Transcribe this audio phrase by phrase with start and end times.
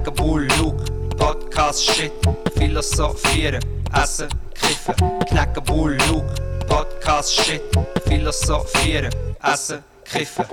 [0.00, 0.82] Knacken Bull, Luke,
[1.18, 2.12] Podcast, Shit,
[2.56, 3.60] Philosophieren,
[3.92, 4.94] Essen, Kiffen.
[5.28, 6.26] Knacken Bull, Luke,
[6.66, 7.60] Podcast, Shit,
[8.08, 9.10] Philosophieren,
[9.42, 10.46] Essen, Kiffen.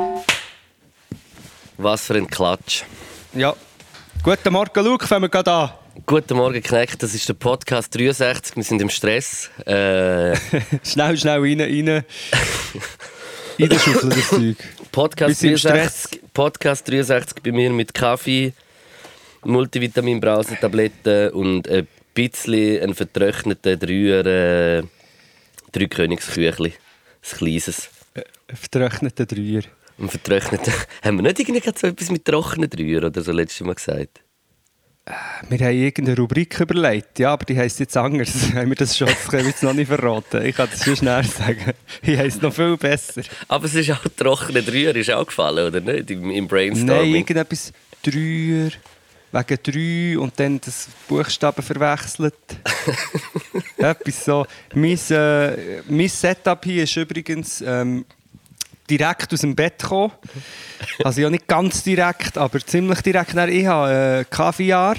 [1.78, 2.84] Was für ein Klatsch.
[3.34, 3.56] Ja.
[4.22, 5.70] Guten Morgen, Luke, fangen wir gerade an.
[6.06, 7.02] Guten Morgen, Knecht.
[7.02, 8.58] Das ist der Podcast 63.
[8.58, 9.50] Wir sind im Stress.
[9.66, 10.36] Äh,
[10.84, 12.04] Schnell, schnell rein, rein.
[13.58, 14.58] Reinschaufeln das Zeug.
[14.92, 18.54] Podcast, Wir sind im 63, Podcast 63 bei mir mit Kaffee,
[19.48, 24.84] Multivitamin-Brausetabletten und ein bisschen einen vertrockneten Dreier, äh,
[25.72, 26.74] drei Königsküchli.
[26.74, 27.90] Ein kleines.
[28.54, 29.64] Vertrocknete Dreier.
[30.00, 30.74] Ein vertrockneten.
[31.04, 34.22] Haben wir nicht irgendwie so etwas mit trockenen Dreier oder so letztes Mal gesagt?
[35.48, 38.30] Wir haben irgendeine Rubrik überlegt, ja, aber die heisst jetzt anders.
[38.54, 40.44] haben wir das schon, das jetzt noch nicht verraten.
[40.44, 41.72] Ich kann das schon schnell sagen.
[42.06, 43.22] Die heisst noch viel besser.
[43.48, 46.12] Aber es ist auch trockene Dreier, ist auch gefallen, oder nicht?
[46.12, 47.16] Im, im Nein, Brainstorming.
[47.16, 47.72] irgendetwas
[48.04, 48.72] Dreier,
[49.38, 52.36] wegen drei und dann das Buchstaben verwechselt.
[53.78, 54.46] Etwas so.
[54.74, 58.06] Mein, äh, mein Setup hier ist übrigens ähm,
[58.90, 60.14] direkt aus dem Bett gekommen.
[61.04, 63.36] Also ja nicht ganz direkt, aber ziemlich direkt.
[63.50, 64.96] Ich habe äh, Kaviar.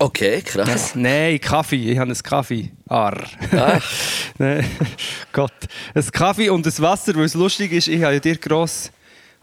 [0.00, 0.94] Okay, krass.
[0.94, 1.90] Nein, Kaffee.
[1.90, 2.70] Ich habe einen Kaffee.
[2.88, 3.20] Arr.
[3.52, 3.80] Ah.
[4.38, 4.64] Nein,
[5.32, 5.52] Gott.
[5.92, 7.88] Ein Kaffee und ein Wasser, weil es lustig ist.
[7.88, 8.36] Ich habe ja dir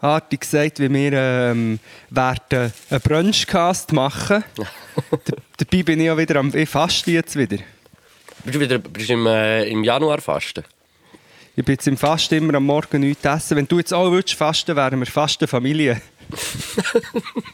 [0.00, 1.78] grossartig gesagt, wie wir ähm,
[2.10, 4.44] werden einen Brunchcast machen.
[5.56, 6.54] Dabei bin ich ja wieder am...
[6.54, 7.58] Ich faste jetzt wieder.
[8.44, 10.64] Bist du wieder bist du im, äh, im Januar fasten?
[11.56, 13.56] Ich bin jetzt im Fasten immer am Morgen nichts essen.
[13.56, 16.02] Wenn du jetzt auch willst fasten, wären wir fast eine Familie.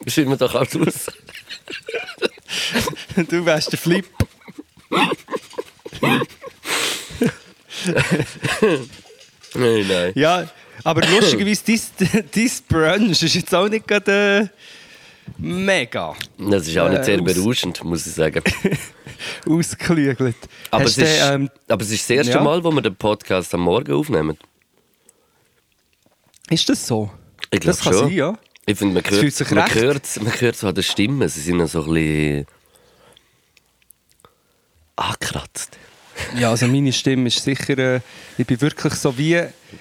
[0.06, 1.12] Schreiben wir doch alles aus.
[3.28, 4.06] Du wärst der Flip.
[9.54, 10.12] nein, nein.
[10.14, 10.48] Ja,
[10.84, 11.62] aber lustigerweise,
[11.98, 14.50] dein, dein Brunch ist jetzt auch nicht gerade...
[14.52, 14.56] Äh,
[15.38, 18.42] mega Das ist auch nicht sehr Äh, aus- berauschend, muss ich sagen.
[19.48, 20.36] ausgeklügelt.
[20.70, 22.42] Aber, es ist, du, ähm, aber es ist das erste ja?
[22.42, 24.36] Mal, wo wir den Podcast am Morgen aufnehmen.
[26.50, 27.10] Ist das so?
[27.50, 28.02] Ich glaube das kann schon.
[28.08, 28.38] sein, ja.
[28.66, 31.40] Ich finde, man Es hört, sich man hört, man hört so an der Stimme, sie
[31.40, 32.46] sind so ein bisschen
[34.96, 35.76] angekratzt.
[36.38, 37.78] Ja, also meine Stimme ist sicher...
[37.78, 38.00] Äh,
[38.38, 39.36] ich bin wirklich so wie...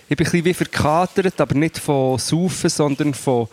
[0.08, 3.48] Ich bin ein bisschen wie verkatert, aber nicht von Saufen, sondern von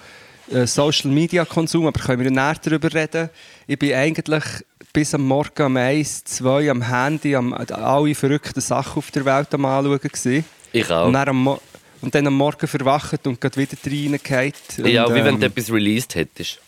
[0.50, 1.86] äh, Social Media Konsum.
[1.86, 3.30] Aber können wir näher darüber reden.
[3.66, 4.44] Ich bin eigentlich
[4.92, 9.52] bis am Morgen um 1, 2 am Handy am, alle verrückten Sachen auf der Welt
[9.54, 9.98] am anschauen.
[9.98, 10.44] Gewesen.
[10.72, 11.06] Ich auch.
[11.06, 11.58] Und, dann am
[12.00, 14.52] und dann am Morgen verwacht und gerade wieder reingehauen.
[14.84, 16.60] ja, und, wie wenn ähm, du etwas released hättest.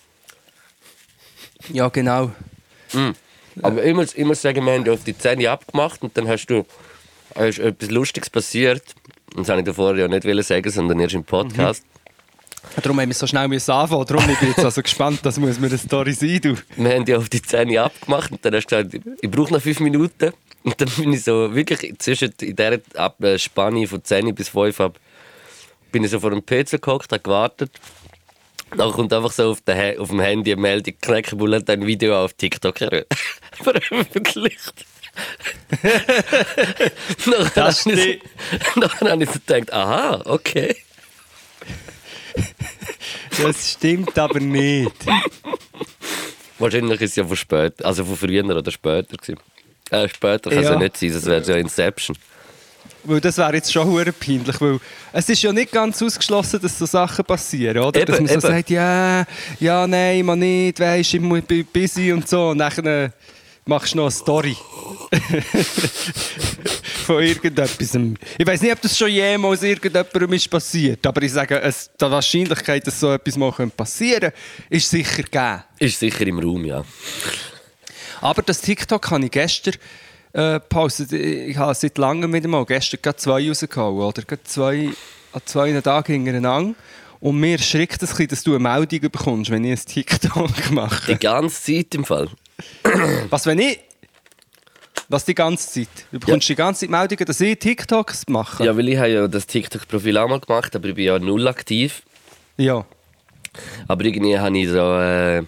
[1.72, 2.32] Ja, genau.
[3.62, 6.65] Aber ich muss sagen, wir haben auf die Zähne abgemacht und dann hast du
[7.34, 8.83] hast etwas Lustiges passiert.
[9.34, 11.84] Und das wollte ich davor ja nicht sagen, sondern erst im Podcast.
[12.83, 14.06] Darum haben wir so schnell anfangen.
[14.06, 16.41] Darum bin ich jetzt also gespannt, das muss mir eine Story sein.
[16.43, 16.56] Du.
[16.77, 19.62] Wir haben ja auf die Zähne abgemacht und dann hast du gesagt, ich brauche noch
[19.62, 20.32] fünf Minuten.
[20.62, 22.81] Und dann bin ich so wirklich zwischen in dieser
[23.22, 25.00] äh, Spanne von 10 bis 5 ab,
[25.91, 27.71] bin ich so vor dem PC gehockt, habe gewartet.
[28.76, 32.25] Dann kommt einfach so auf, Ha- auf dem Handy eine Meldung, Knäckebull hat ein Video
[32.25, 33.06] auf TikTok ver-
[33.62, 34.86] veröffentlicht.
[37.54, 38.20] Das habe ich,
[39.00, 40.76] habe ich so gedacht, aha, okay.
[43.42, 44.92] Das stimmt aber nicht.
[46.58, 49.41] Wahrscheinlich ist es ja von später, also von früher oder später gewesen.
[49.91, 50.72] Äh, später kann es ja.
[50.72, 50.78] Ja.
[50.78, 52.16] nicht sein, das wäre ja Inception.
[53.05, 54.78] Weil das wäre jetzt schon hure peinlich, weil
[55.12, 58.00] es ist ja nicht ganz ausgeschlossen, dass so Sachen passieren, oder?
[58.00, 58.41] Eben, dass man so eben.
[58.56, 59.25] sagt, ja,
[59.59, 62.49] ja, nein, man nicht, weisst, ich mu- bin busy und so.
[62.50, 63.11] Und dann äh,
[63.65, 64.56] machst du noch eine Story.
[67.06, 67.94] Von irgendetwas.
[68.38, 72.05] Ich weiß nicht, ob das schon jemals irgendjemandem ist passiert, aber ich sage, es, die
[72.11, 74.34] Wahrscheinlichkeit, dass so etwas mal passieren könnte,
[74.69, 75.62] ist sicher gegeben.
[75.78, 76.84] Ist sicher im Raum, ja.
[78.21, 79.75] Aber das TikTok habe ich gestern
[80.33, 81.13] äh, gepostet.
[81.13, 84.01] Ich habe seit langem wieder mal gestern gerade zwei rausgehauen.
[84.01, 84.91] Oder gerade zwei,
[85.33, 86.75] an zwei Tagen hintereinander.
[87.21, 90.71] Und mir schreckt es ein bisschen, dass du eine Meldung bekommst, wenn ich ein TikTok
[90.71, 91.13] mache.
[91.13, 92.29] Die ganze Zeit im Fall.
[93.31, 93.79] Was, wenn ich...
[95.09, 95.88] Was die ganze Zeit?
[96.12, 98.65] Du bekommst die ganze Zeit Meldungen, dass ich TikToks mache?
[98.65, 101.49] Ja, weil ich habe ja das TikTok-Profil auch mal gemacht, aber ich bin ja null
[101.49, 102.03] aktiv.
[102.56, 102.87] Ja.
[103.88, 105.38] Aber irgendwie habe ich so, äh,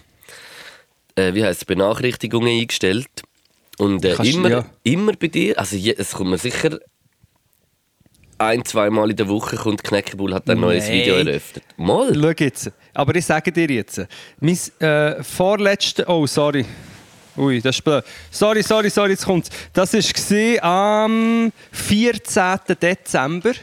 [1.15, 3.07] äh, wie heisst es, Benachrichtigungen eingestellt.
[3.77, 4.65] Und äh, Kannst- immer, ja.
[4.83, 6.79] immer bei dir, also je, es kommt mir sicher
[8.37, 10.93] ein, zwei Mal in der Woche kommt Knäckebull hat ein neues Nein.
[10.93, 11.63] Video eröffnet.
[11.77, 12.13] Mal?
[12.13, 12.71] Schau jetzt.
[12.93, 14.01] Aber ich sage dir jetzt.
[14.39, 16.05] Mein äh, vorletzte...
[16.07, 16.65] Oh, sorry.
[17.37, 18.03] Ui, das ist blöd.
[18.29, 19.49] Sorry, sorry, sorry, jetzt kommt's.
[19.71, 22.59] Das war am 14.
[22.81, 23.53] Dezember.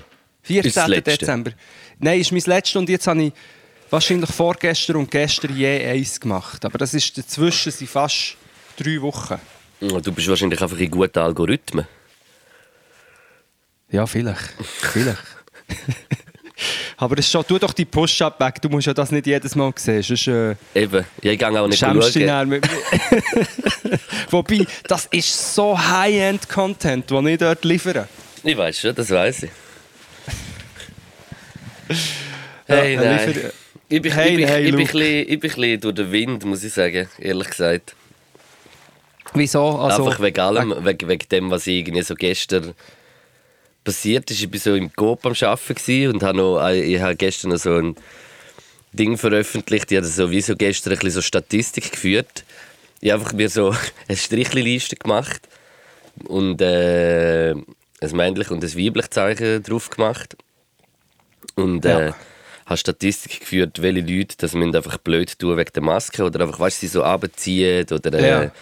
[0.42, 0.68] 14.
[0.68, 1.18] Ist das letzte?
[1.18, 1.52] Dezember.
[1.98, 3.32] Nein, ist mein letztes und jetzt habe ich
[3.90, 6.64] wahrscheinlich vorgestern und gestern je eins gemacht.
[6.64, 8.36] Aber das ist dazwischen sind fast
[8.76, 9.38] drei Wochen.
[9.80, 11.86] Du bist wahrscheinlich einfach in guten Algorithmen.
[13.90, 14.50] Ja, vielleicht.
[14.62, 15.18] vielleicht.
[16.98, 18.60] Aber es ist schon, tu doch die Push-Up weg.
[18.60, 20.02] Du musst ja das nicht jedes Mal sehen.
[20.02, 21.04] Sonst, äh, Eben.
[21.22, 22.48] Ich gehe auch nicht schämst schauen.
[22.50, 22.62] mit.
[24.30, 28.06] Wobei, das ist so High-End-Content, den ich dort liefere.
[28.44, 29.50] Ich weiß schon, das weiß ich.
[32.66, 33.28] Hey, Ja, nein.
[33.32, 33.52] liefere-
[33.88, 34.92] Ich bin, Hey, ich, bin, hey, ich, bin ein Luke.
[34.92, 37.96] bisschen, ich bin ein bisschen durch den Wind, muss ich sagen, ehrlich gesagt.
[39.34, 39.78] Wieso?
[39.78, 42.74] Also, Einfach wegen allem, wegen, wegen dem, was irgendwie so gestern
[43.84, 44.42] passiert ist.
[44.42, 47.58] Ich war so im Coop am Arbeiten und habe noch, äh, ich habe gestern noch
[47.58, 47.96] so ein
[48.92, 49.90] Ding veröffentlicht.
[49.92, 52.44] Ich habe so wie so gestern ein bisschen so Statistik geführt.
[53.00, 53.74] Ich habe einfach mir so
[54.08, 55.42] eine Strichliste gemacht
[56.24, 60.36] und äh, ein männlich und ein weiblich Zeichen drauf gemacht.
[61.54, 62.16] Und äh, Ja.
[62.66, 66.60] habe Statistik geführt, welche Leute das müssen einfach blöd tun wegen der Maske oder einfach,
[66.60, 68.52] weißt du, sie so abziehen oder äh, Ja.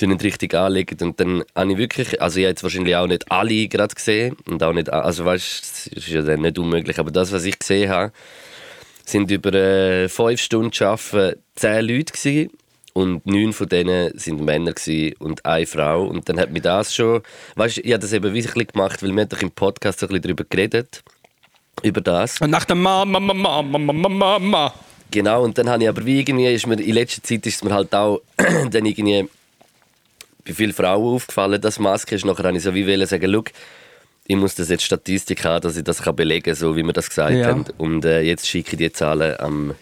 [0.00, 0.98] Sie nicht richtig anlegen.
[1.00, 4.36] Und dann habe ich wirklich, also ich habe jetzt wahrscheinlich auch nicht alle gerade gesehen
[4.48, 7.44] und auch nicht, also weißt du, es ist ja dann nicht unmöglich, aber das, was
[7.44, 8.12] ich gesehen habe,
[9.04, 12.50] sind über äh, fünf Stunden arbeiten zehn Leute gewesen.
[12.92, 16.04] Und neun von denen sind Männer gewesen und eine Frau.
[16.06, 17.22] Und dann hat mich das schon,
[17.54, 20.08] weißt du, ich habe das eben wirklich gemacht, weil wir doch im Podcast so ein
[20.08, 21.04] bisschen darüber geredet,
[21.84, 22.40] über das.
[22.40, 24.74] Und nach der Mama, Mama, Mama, Mama, Mama.
[25.12, 27.64] Genau, und dann habe ich aber wie irgendwie, ist mir, in letzter Zeit ist es
[27.64, 28.22] mir halt auch
[28.70, 29.28] dann irgendwie
[30.50, 32.24] bei vielen Frauen aufgefallen, dass Maske ist.
[32.24, 33.44] Nachher habe ich so wie wollen sagen, «Schau,
[34.26, 36.92] ich muss das jetzt Statistik haben, dass ich das kann belegen kann, so wie wir
[36.92, 37.46] das gesagt Ja.
[37.48, 37.64] haben.
[37.78, 39.74] Und äh, jetzt schicke ich die Zahlen am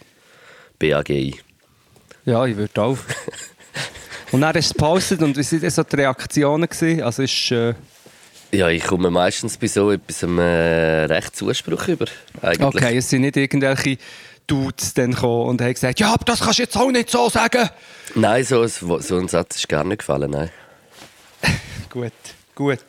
[0.79, 1.35] BAG ein.
[2.25, 2.97] Ja, ich würde auch.
[4.31, 6.67] und dann du es gepostet und wie waren so die Reaktionen?
[6.69, 7.03] Gewesen?
[7.03, 7.73] Also ist, äh,
[8.51, 12.05] Ja, ich komme meistens bei so etwas äh, recht Zuspruch über.
[12.41, 12.61] Eigentlich.
[12.83, 13.97] okay, es sind nicht irgendwelche
[14.49, 17.29] Dudes dann gekommen und haben gesagt, ja, aber das kannst du jetzt auch nicht so
[17.29, 17.69] sagen.
[18.15, 18.67] Nein, so, ein-
[19.01, 20.49] so ein Satz ist gar nicht gefallen, nein.
[21.89, 22.11] Gut,
[22.55, 22.79] gut.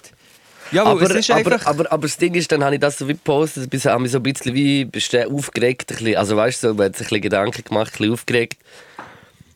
[0.72, 1.66] Ja, aber, aber, einfach...
[1.66, 4.12] aber, aber das Ding ist, dann habe ich das so wie gepostet, bis habe mich
[4.12, 4.88] so ein bisschen wie
[5.28, 7.98] aufgeregt, ein bisschen, also weißt du, so, man hat sich ein bisschen Gedanken gemacht, ein
[7.98, 8.58] bisschen aufgeregt.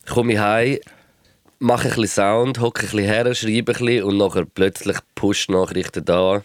[0.09, 0.79] Komme ich heim,
[1.59, 6.03] mache ein bisschen Sound, hocke ein bisschen her, schreibe ein bisschen und nachher plötzlich Push-Nachrichten
[6.03, 6.43] da.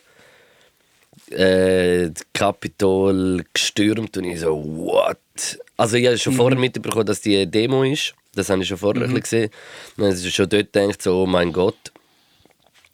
[1.31, 5.19] Äh, Kapitol gestürmt und ich so, what?
[5.77, 8.15] Also ich habe schon vorher mitbekommen, dass die eine Demo ist.
[8.35, 9.51] Das habe ich schon vorher ein bisschen gesehen.
[9.97, 11.93] Und dann ist schon dort gedacht, so, oh mein Gott.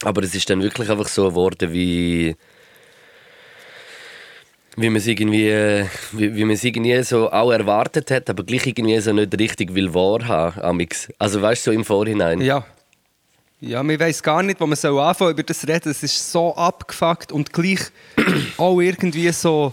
[0.04, 2.36] Aber es ist dann wirklich einfach so geworden, wie
[4.76, 8.66] wie man es irgendwie, wie, wie man es irgendwie so auch erwartet hat, aber gleich
[8.66, 10.62] irgendwie so nicht richtig will wahrhaben.
[10.62, 11.08] amix.
[11.18, 12.40] Also weißt du, so im Vorhinein.
[12.42, 12.66] Ja.
[13.60, 15.90] Ja, man weiß gar nicht, wo man soll anfangen über das reden.
[15.90, 17.80] Es ist so abgefuckt und gleich
[18.58, 19.72] auch irgendwie so.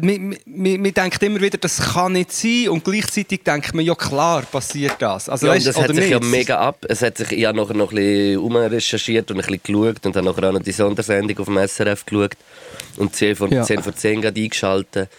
[0.00, 3.94] Man, man, man denkt immer wieder, das kann nicht sein und gleichzeitig denkt man, ja
[3.94, 5.28] klar, passiert das.
[5.28, 6.30] Also, Ja, weißt, das hat sich ja nicht?
[6.30, 6.86] mega ab.
[6.88, 10.16] Es hat sich, ich habe nachher noch ein bisschen umrecherchiert und ein bisschen geschaut und
[10.16, 12.36] dann nachher auch noch die Sondersendung auf dem SRF geschaut
[12.96, 13.64] und 10 vor, Ja.
[13.64, 15.10] 10 vor 10 gerade eingeschaltet.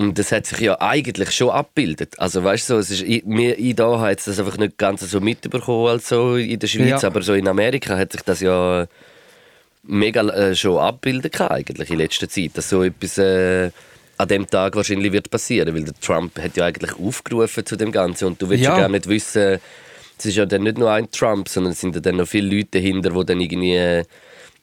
[0.00, 2.14] Und das hat sich ja eigentlich schon abgebildet.
[2.18, 4.78] Also weißt du, so, es ist, ich, mir, ich da habe jetzt das einfach nicht
[4.78, 7.08] ganz so mitbekommen als so in der Schweiz, Ja.
[7.08, 8.86] aber so in Amerika hat sich das ja
[9.82, 13.70] mega äh, schon abbilden kann eigentlich in letzter Zeit, dass so etwas äh,
[14.16, 17.92] an dem Tag wahrscheinlich wird passieren, weil der Trump hat ja eigentlich aufgerufen zu dem
[17.92, 18.80] Ganzen und du willst ja, Ja.
[18.80, 19.58] gar nicht wissen,
[20.18, 22.54] es ist ja dann nicht nur ein Trump, sondern es sind ja dann noch viele
[22.56, 24.04] Leute dahinter, die dann irgendwie äh,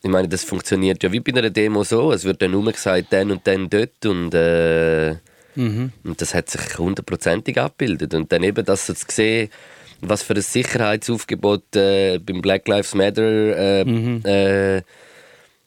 [0.00, 2.12] ich meine, das funktioniert ja wie bei einer Demo so.
[2.12, 4.06] Es wird dann nur gesagt, dann und dann dort.
[4.06, 5.16] Und, äh,
[6.04, 8.14] und das hat sich hundertprozentig abgebildet.
[8.14, 9.50] Und dann eben das so zu sehen,
[10.00, 14.82] was für ein Sicherheitsaufgebot äh, beim Black Lives Matter äh, äh,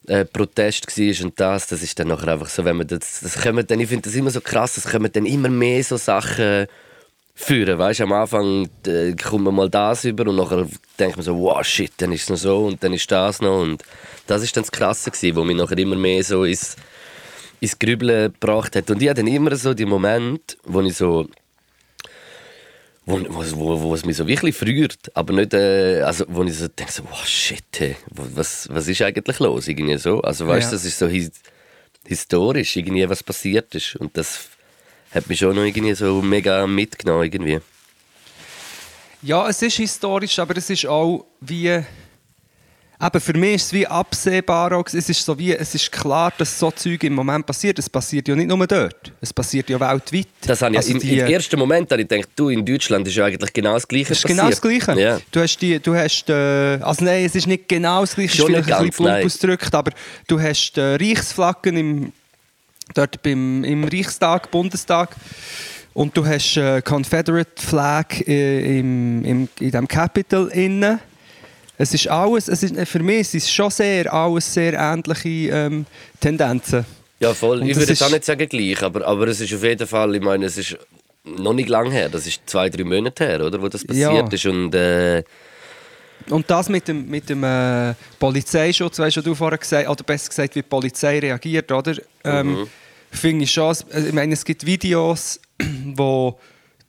[0.08, 3.42] äh, Protest war und das, das ist dann nachher einfach so, wenn man das, das
[3.42, 6.68] kommen dann, ich finde das immer so krass, es kommen dann immer mehr so Sachen
[7.36, 10.68] führen, weißt am Anfang äh, kommt man mal das über und nachher
[11.00, 13.62] denkt man so, wow, shit, dann ist es noch so und dann ist das noch.
[13.62, 13.84] Und
[14.28, 16.76] das ist dann das Krasse gewesen, wo mich nachher immer mehr so ins,
[17.62, 21.28] ins Grübeln gebracht hat und ich hatte dann immer so die Momente, wo ich so
[23.06, 26.68] wo, wo, wo, es mich so wirklich früht, aber nicht, äh, also wo ich so
[26.68, 30.76] denke, so, wow, shit, hey, was, was ist eigentlich los, irgendwie so, also weißt du,
[30.76, 30.78] Ja.
[30.78, 31.32] das ist so his,
[32.06, 34.50] historisch, irgendwie was passiert ist und das
[35.14, 37.60] hat mich schon noch irgendwie so mega mitgenommen, irgendwie.
[39.24, 41.84] Ja, es ist historisch, aber es ist auch wie.
[43.04, 44.72] Eben für mich ist es wie absehbar.
[44.74, 44.86] auch.
[44.88, 47.80] Es ist, so wie, es ist klar, dass so Zeug im Moment passiert.
[47.80, 49.12] Es passiert ja nicht nur dort.
[49.22, 50.28] Es passiert ja weltweit.
[50.46, 53.08] Das habe ich, Also im, die- Im ersten Moment habe ich gedacht, du, in Deutschland
[53.08, 54.38] ist ja eigentlich genau das Gleiche Das ist passiert.
[54.40, 55.00] genau das Gleiche.
[55.02, 55.20] Ja.
[55.32, 56.34] Du hast die, du hast, äh,
[56.82, 59.26] also nein, es ist nicht genau das Gleiche, es ist Schon vielleicht ein bisschen plump
[59.26, 59.92] ausgedrückt, aber
[60.28, 62.14] du hast äh, Reichsflaggen im,
[62.94, 65.16] dort beim, im Reichstag, Bundestag.
[65.94, 71.00] Und du hast äh, Confederate Flag äh, im, im, in diesem Capitol innen.
[71.82, 75.86] Es ist alles, es ist, für mich es ist schon sehr, alles sehr ähnliche ähm,
[76.20, 76.86] Tendenzen.
[77.20, 77.62] Ja, voll.
[77.62, 80.16] Und Ich würde ist- auch nicht sagen gleich, aber, aber es ist auf jeden Fall,
[80.16, 80.78] ich meine, es ist
[81.24, 84.28] noch nicht lang her, das ist zwei, drei Monate her, oder, wo das passiert Ja.
[84.32, 84.46] ist.
[84.46, 85.24] Und äh,
[86.30, 90.30] Und das mit dem, mit dem äh, Polizeischutz, weißt du, du vorher gesagt oder besser
[90.30, 91.96] gesagt, wie die Polizei reagiert, oder?
[92.24, 92.68] Ähm,
[93.12, 95.40] Finde ich schon, äh, ich meine, es gibt Videos,
[95.96, 96.38] wo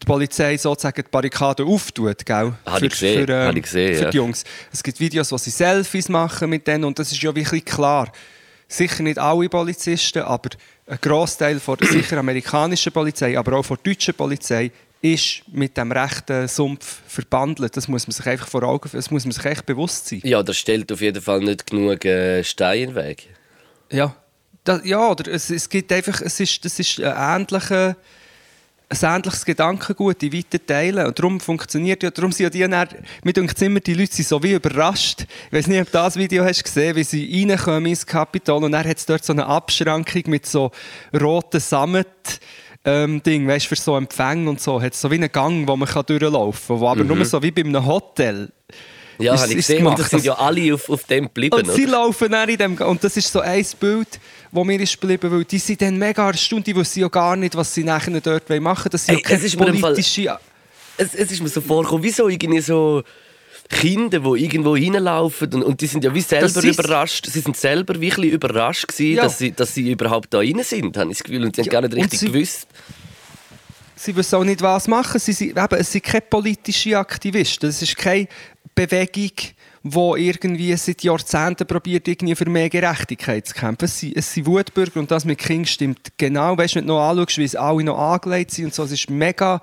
[0.02, 2.52] die Polizei sozusagen die Barrikaden auftut, gell?
[2.66, 4.10] Habe ich gesehen, für, ähm, ich gesehen, für ja.
[4.10, 4.44] die Jungs.
[4.72, 8.12] Es gibt Videos, wo sie Selfies machen mit denen und das ist ja wirklich klar.
[8.68, 10.50] Sicher nicht alle Polizisten, aber
[10.86, 14.70] ein Großteil von der sicher amerikanischen Polizei, aber auch von der deutschen Polizei
[15.02, 17.76] ist mit dem rechten Sumpf verbandelt.
[17.76, 20.20] Das muss man sich einfach vor Augen, das muss man sich echt bewusst sein.
[20.24, 23.28] ja, das stellt auf jeden Fall nicht genug äh, Steine in den Weg.
[23.90, 24.14] Ja,
[24.64, 27.96] das, ja oder es, es gibt einfach, es ist, das ist ein, ähnlicher,
[28.92, 31.06] ein ähnliches Gedankengut in weiten Teilen.
[31.06, 32.88] Und darum funktioniert ja, darum sind ja die dann,
[33.24, 35.26] mir denkt immer, die Leute sind so wie überrascht.
[35.46, 38.72] Ich weiß nicht, ob du das Video hast gesehen, wie sie reinkommen ins Kapitol und
[38.72, 40.70] dann hat es dort so eine Abschrankung mit so
[41.18, 42.06] roten Sammet.
[42.84, 45.88] Ähm, Ding, weißt, für so Empfang und so, hat so wie einen Gang, wo man
[45.88, 48.50] kann durchlaufen kann, wo aber nur so wie bei einem Hotel.
[49.18, 49.78] Ja, Ist- habe ich gesehen.
[49.78, 51.54] Gemacht, es sind ja alle auf, auf dem geblieben.
[51.54, 54.08] Und sie laufen dann in dem Und das ist so ein Bild,
[54.54, 57.56] das mir ist geblieben, weil die sind dann mega erstaunt, die wissen ja gar nicht,
[57.56, 58.90] was sie nachher dort machen wollen.
[58.90, 60.38] Das sind Ey, ja keine es Fall- politische...
[60.98, 63.02] es, es ist mir so vorgekommen, wie so irgendwie so
[63.70, 67.26] Kinder, die irgendwo reinlaufen und, und die sind ja wie selber überrascht.
[67.26, 69.22] Sie sind selber wirklich überrascht gewesen, Ja.
[69.22, 71.44] dass, sie, dass sie überhaupt da rein sind, habe ich das Gefühl.
[71.44, 72.66] Und sie haben Ja, gar nicht richtig sie- gewusst.
[73.96, 75.18] Sie wissen auch nicht, was machen.
[75.20, 77.68] Sie sind, eben, es sind keine politischen Aktivisten.
[77.70, 78.26] Es ist keine
[78.74, 79.30] Bewegung,
[79.84, 83.84] die irgendwie seit Jahrzehnten probiert, irgendwie für mehr Gerechtigkeit zu kämpfen.
[83.86, 86.56] Es sind, es sind Wutbürger und das mit King stimmt genau.
[86.56, 88.92] Weißt du, wenn du noch anschaust, wie es alle noch angelegt sind und so, es
[88.92, 89.60] ist mega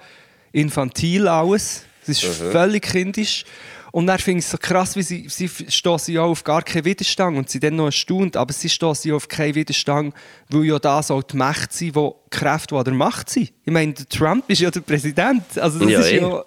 [0.51, 1.83] infantil alles.
[2.03, 3.45] Es ist völlig kindisch.
[3.91, 6.85] Und dann finde ich es so krass, wie sie, sie stoßen ja auf gar keinen
[6.85, 10.13] Widerstand und sie dann noch erstaunt, aber sie stoßen ja auf keinen Widerstand,
[10.49, 13.51] weil ja das auch die Mächte sind, die die Kräfte, die an der Macht sind.
[13.65, 15.43] Ich meine, Trump ist ja der Präsident.
[15.57, 16.19] Also das Ja, ist eh.
[16.19, 16.43] ja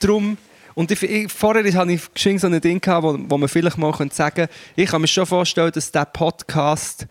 [0.00, 0.36] drum.
[0.78, 3.78] Und ich, ich, vorher hatte ich geschwind so ein Ding, gehabt, wo, wo man vielleicht
[3.78, 7.08] mal sagen könnte, ich kann mir schon vorstellen, dass dieser Podcast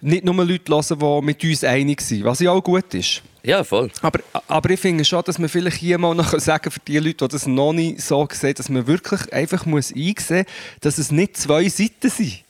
[0.00, 3.22] nicht nur Leute hören, die mit uns einig sind, was ja auch gut ist.
[3.44, 3.92] Ja, voll.
[4.02, 6.98] Aber, aber ich finde schon, dass man vielleicht hier mal noch sagen kann, für die
[6.98, 10.98] Leute, die das noch nicht so sehen, dass man wirklich einfach muss einsehen muss, dass
[10.98, 12.42] es nicht zwei Seiten sind.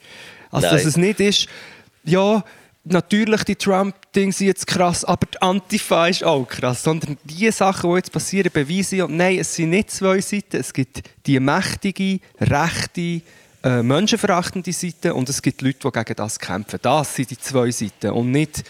[0.50, 0.74] Also, Nein.
[0.74, 1.48] dass es nicht ist,
[2.04, 2.42] ja,
[2.92, 6.82] natürlich die Trump-Dinge sind jetzt krass, aber die Antifa ist auch krass.
[6.82, 10.56] Sondern die Sachen, die jetzt passieren, beweisen ja, nein, es sind nicht zwei Seiten.
[10.56, 13.22] Es gibt die mächtige, rechte,
[13.62, 16.78] äh, menschenverachtende Seite und es gibt Leute, die gegen das kämpfen.
[16.82, 18.64] Das sind die zwei Seiten und nicht,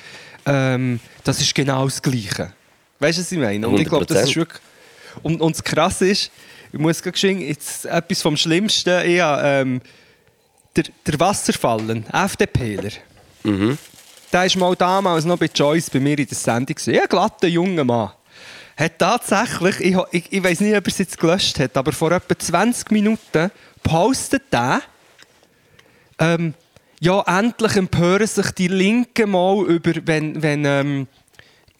[0.47, 2.53] ähm, das ist genau das Gleiche.
[2.99, 3.69] Weißt du, was ich meine?
[3.69, 4.37] Und ich glaube, das ist 100%.
[4.37, 4.63] wirklich...
[5.23, 6.31] Und, und das Krasse ist,
[6.73, 9.81] ich muss geschehen, jetzt etwas vom Schlimmsten, ich habe, ähm,
[10.77, 12.91] der, der Wasserfallen, FDPler,
[14.32, 16.76] der war mal damals noch bei Joyce bei mir in der Sendung.
[16.87, 18.12] Ja, glatter junger Mann.
[18.76, 22.12] Hat tatsächlich, ich, ich, ich weiß nicht, ob er es jetzt gelöscht hat, aber vor
[22.12, 23.50] etwa 20 Minuten
[23.82, 24.82] postet er,
[26.20, 26.54] ähm,
[27.00, 31.06] ja, endlich empören sich die Linken mal über, wenn, wenn ähm,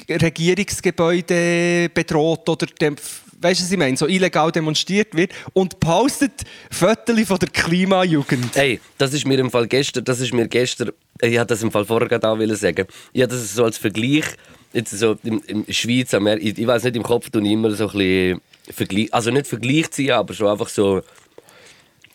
[0.08, 2.96] Regierungsgebäude bedroht oder dem,
[3.40, 8.56] weißt du, was ich meine, so illegal demonstriert wird und postet Fotos von der Klimajugend.
[8.56, 11.70] Hey, das ist mir im Fall gestern, das ist mir gestern, ich hatte das im
[11.70, 12.87] Fall vorher gerade auch wollen sagen.
[13.12, 14.25] Ich hatte das so als Vergleich,
[14.72, 17.92] jetzt so in, in Schweiz, ich, ich weiß nicht, im Kopf ich immer so ein
[17.92, 21.02] bisschen Vergleich, also nicht Vergleich ziehen, aber schon einfach so,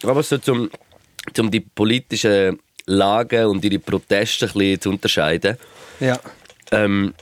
[0.03, 0.69] aber so zum,
[1.33, 5.57] zum die politischen Lagen und ihre Proteste ein bisschen zu unterscheiden.
[6.00, 6.19] Ja.
[6.72, 7.13] ähm,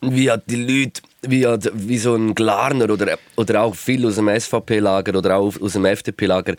[0.00, 4.14] wie hat die Leute, wie, hat, wie so ein Glarner oder, oder auch viel aus
[4.16, 6.54] dem SVP-Lager oder auch aus dem FDP-Lager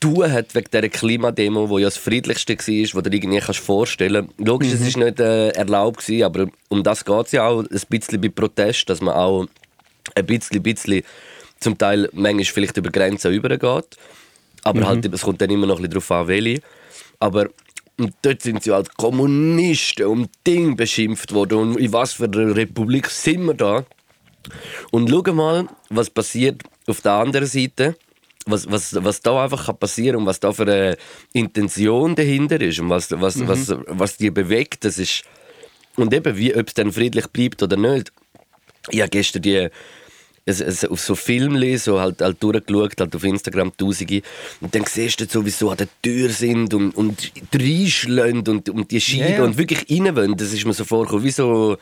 [0.00, 3.60] tun hat wegen dieser Klimademo, wo ja das friedlichste war, was du dir irgendwie kannst
[3.60, 4.48] vorstellen kannst.
[4.48, 7.80] Logisch, es war nicht äh, erlaubt, gewesen, aber um das geht es ja auch ein
[7.88, 9.46] bisschen bei Protest, dass man auch
[10.14, 11.02] ein bisschen, bisschen
[11.60, 13.96] zum Teil manchmal vielleicht über Grenzen übergeht.
[14.62, 16.62] Aber halt, es kommt dann immer noch ein bisschen darauf an, welche.
[17.18, 17.48] Aber
[17.98, 21.58] und dort sind sie als Kommunisten und Ding beschimpft worden.
[21.58, 23.84] Und in was für einer Republik sind wir da?
[24.90, 27.96] Und schau mal, was passiert auf der anderen Seite.
[28.46, 30.96] Was, was, was da einfach kann passieren und was da für eine
[31.32, 35.24] Intention dahinter ist und was, was, was, was die bewegt, das ist.
[35.96, 38.12] Und eben, wie, ob es dann friedlich bleibt oder nicht.
[38.88, 39.68] Ich habe gestern die
[40.50, 44.22] es, es, auf so Filmen so halt, halt durchgeschaut, halt auf Instagram tausende.
[44.60, 48.68] Und dann siehst du wie sie so an der Tür sind und, und reinschlagen und,
[48.68, 49.44] und die schieben Ja, ja.
[49.44, 50.36] und wirklich rein wollen.
[50.36, 51.76] Das ist mir so vorgekommen, wie so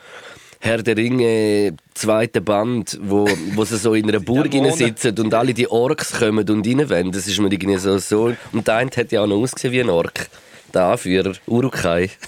[0.61, 5.53] Herr der Ringe, zweite Band, wo, wo sie so in einer Burg sitzen und alle
[5.53, 7.11] die Orks kommen und rein wollen.
[7.11, 8.33] Das ist mir irgendwie so, so.
[8.51, 10.27] Und der eine hat ja auch noch ausgesehen wie ein Ork.
[10.73, 12.09] Der Anführer, Urukai.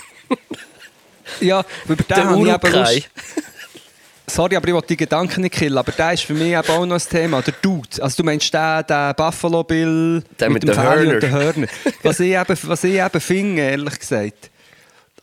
[1.39, 3.03] Ja, über den Der habe ich eben Urukai.
[4.27, 6.85] Sorry, aber ich wollte die Gedanken nicht killen, aber der ist für mich eben auch
[6.85, 7.41] noch ein Thema.
[7.41, 7.87] Der Dude.
[8.01, 11.13] Also du meinst den, den Buffalo Bill Der mit dem den Fähli Hörner.
[11.13, 11.67] und den Hörner.
[12.03, 14.50] Was ich eben, was ich eben finde, ehrlich gesagt.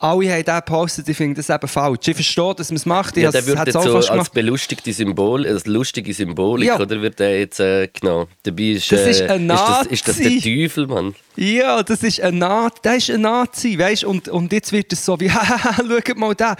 [0.00, 2.06] Alle haben den gepostet, ich finde das eben falsch.
[2.06, 3.16] Ich verstehe, dass man es macht.
[3.16, 4.32] Ich Ja, der wird jetzt so als gemacht.
[4.32, 6.78] belustigte Symbol, als lustige Symbolik, Ja.
[6.78, 8.26] oder wird der jetzt äh, genau?
[8.44, 10.62] Dabei ist, Das äh, ist ein ist, das, ist das der Nazi.
[10.62, 11.14] Teufel, Mann?
[11.34, 14.04] Ja, das ist ein Nazi, der ist ein Nazi, weißt?
[14.04, 15.30] Und, und jetzt wird es so wie,
[15.76, 16.54] schaut mal da.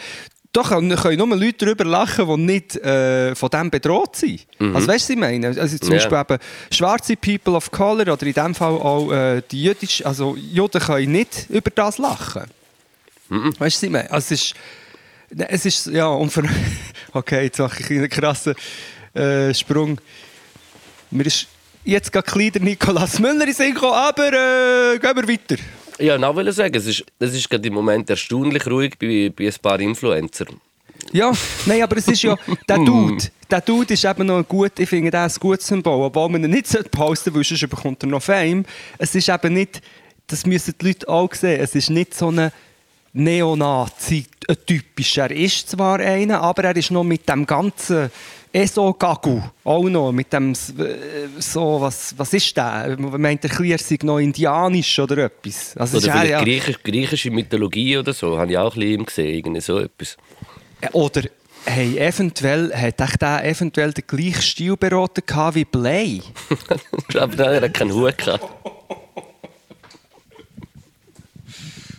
[0.51, 4.47] Da können, nur Leute darüber lachen, die nicht äh, von dem bedroht sind.
[4.59, 5.47] Also weißt du, was ich meine?
[5.49, 5.97] Also zum Ja.
[6.09, 6.39] Beispiel eben
[6.73, 11.13] schwarze People of Color oder in dem Fall auch äh, die jüdisch, also Juden können
[11.13, 12.45] nicht über das lachen.
[13.29, 14.11] Weißt du, was ich meine?
[14.11, 14.55] Also es ist,
[15.31, 16.43] ne, es ist, ja, und für,
[17.13, 18.55] okay, jetzt mache ich einen krassen
[19.15, 20.01] äh, Sprung.
[21.11, 21.47] Mir ist
[21.85, 25.57] jetzt gerade kleiner Nikolaus Müller in Sinn gekommen, aber äh, gehen wir weiter.
[25.99, 29.55] Ja, ich sagen, es ist, es ist gerade im Moment erstaunlich ruhig bei, bei ein
[29.61, 30.47] paar Influencer.
[31.13, 31.33] Ja,
[31.67, 32.37] nein, aber es ist ja,
[32.69, 35.67] der Dude, der Dude ist eben noch ein gut, ich finde, der ist ein gutes
[35.67, 38.65] Symbol, obwohl man ihn nicht posten sollte, sonst bekommt er noch Fame.
[38.99, 39.81] Es ist eben nicht,
[40.27, 42.53] das müssen die Leute auch sehen, es ist nicht so ein
[43.19, 45.31] Neonazi, ein typischer.
[45.31, 48.11] Er ist zwar einer, aber er ist noch mit dem ganzen
[48.53, 50.57] Eso-Gagu, auch noch, mit dem, äh,
[51.39, 52.97] so, was, was ist der?
[52.99, 55.77] Meint der Klier sei noch indianisch oder etwas?
[55.77, 59.05] Also Oder ist- vielleicht ja, griechisch, griechische Mythologie oder so, habe ich auch ein bisschen
[59.05, 60.17] gesehen, irgendwie so etwas.
[60.93, 61.23] Oder
[61.67, 66.23] hey, eventuell, hat echt der eventuell den gleichen Stil beraten gehabt wie Blay?
[67.19, 68.45] Aber nein, er hat keinen Hut gehabt.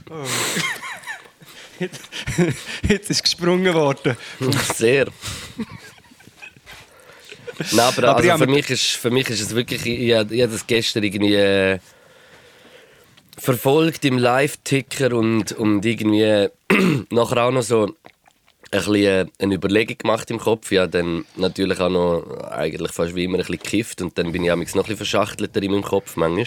[2.89, 4.17] Jetzt ist gesprungen worden.
[4.75, 5.07] Sehr.
[7.71, 10.41] Nein, aber, Aber also für, mich ist, für mich ist es wirklich, ich, habe- ich
[10.41, 11.79] habe das gestern irgendwie äh,
[13.37, 16.48] verfolgt im Live-Ticker und, und irgendwie
[17.09, 17.94] nachher auch noch so ein
[18.72, 20.72] bisschen äh, eine Überlegung gemacht im Kopf.
[20.72, 24.31] Ich habe dann natürlich auch noch eigentlich fast wie immer ein bisschen gekifft und dann
[24.31, 26.46] bin ich amigs noch ein bisschen verschachtelter in meinem Kopf manchmal.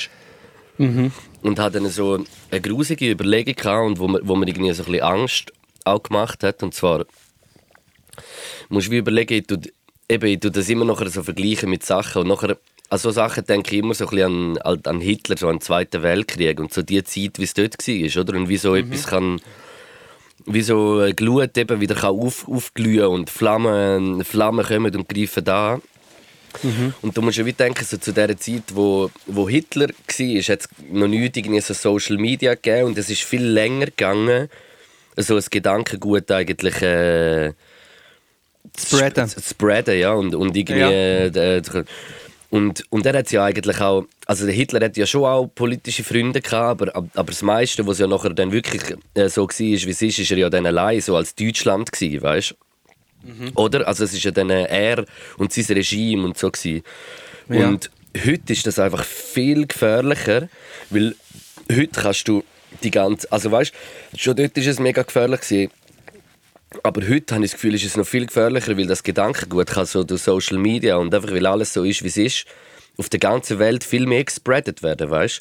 [1.42, 4.83] Und hatte dann so eine grusige Überlegung gehabt und wo mir, wo mir irgendwie so
[4.85, 5.53] ein bisschen Angst
[5.85, 6.62] auch gemacht hat.
[6.62, 7.05] Und zwar
[8.68, 9.61] musst du überlegen, ich tue,
[10.09, 12.57] eben, ich tue das immer noch so vergleichen mit Sachen und nachher,
[12.90, 15.61] an so Sachen denke ich immer so ein bisschen an, an Hitler, so an den
[15.62, 18.37] Zweiten Weltkrieg und so die Zeit, wie es dort war, oder?
[18.38, 19.40] Und wie so etwas kann,
[20.45, 25.45] wie so eine Glut eben wieder kann auf, aufglühen und Flammen, Flammen kommen und greifen
[25.45, 25.81] da.
[27.03, 30.61] Und du musst ja wie denken, so zu der Zeit, wo, wo Hitler war, hat
[30.61, 34.49] es noch nichts irgendwie so Social Media gegeben und es ist viel länger gegangen,
[35.17, 37.53] so ein Gedankengut eigentlich äh,
[38.79, 39.29] Spreaden.
[39.29, 40.12] zu spreaden, ja.
[40.12, 40.79] Und, und irgendwie.
[40.79, 40.91] Ja.
[40.91, 41.85] Äh, äh,
[42.51, 44.05] und, und er hat ja eigentlich auch.
[44.27, 47.99] Also der Hitler hat ja schon auch politische Freunde gehabt, aber, aber das meiste, was
[47.99, 48.83] ja nachher dann wirklich
[49.15, 52.23] äh, so war, wie es ist, ist er ja dann allein so als Deutschland gewesen,
[52.23, 52.55] weißt du?
[53.55, 53.87] Oder?
[53.87, 55.05] Also es ist ja dann er
[55.39, 56.83] und sein Regime und so gewesen.
[57.49, 57.69] Ja.
[57.69, 57.91] Und
[58.25, 60.49] heute ist das einfach viel gefährlicher,
[60.91, 61.15] weil
[61.71, 62.45] heute kannst du
[62.83, 63.73] die ganze, also weißt,
[64.17, 65.71] schon dort ist es mega gefährlich gewesen,
[66.83, 69.87] aber heute habe ich das Gefühl, ist es noch viel gefährlicher, weil das Gedankengut kann
[69.87, 72.47] so durch Social Media und einfach weil alles so ist, wie es ist,
[72.97, 75.41] auf der ganzen Welt viel mehr gespreadet werden, weißt?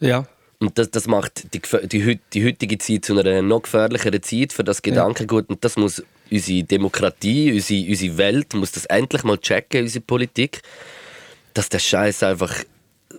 [0.00, 0.26] Ja.
[0.60, 4.62] Und das, das macht die, die, die heutige Zeit zu einer noch gefährlicheren Zeit für
[4.62, 5.48] das Gedankengut.
[5.48, 10.62] Und das muss unsere Demokratie, unsere, unsere Welt, muss das endlich mal checken, unsere Politik,
[11.54, 12.54] dass der Scheiß einfach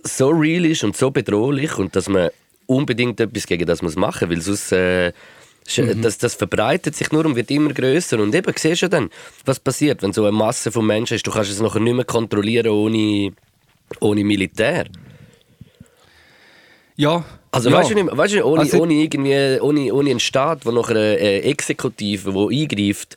[0.02, 2.30] so real ist und so bedrohlich und dass man
[2.66, 5.12] unbedingt etwas gegen das muss machen, weil sonst äh,
[5.68, 9.10] sch- das, das verbreitet sich nur und wird immer größer und eben siehst du dann,
[9.44, 12.04] was passiert, wenn so eine Masse von Menschen ist, du kannst es nachher nicht mehr
[12.04, 13.32] kontrollieren ohne,
[14.00, 14.86] ohne Militär.
[16.96, 17.24] Ja.
[17.54, 17.76] Also ja.
[17.78, 20.96] weißt du nicht, weißt du, ohne, Also- ohne, irgendwie, ohne, ohne einen Staat, wo nachher
[20.96, 23.16] eine äh, Exekutive, die eingreift,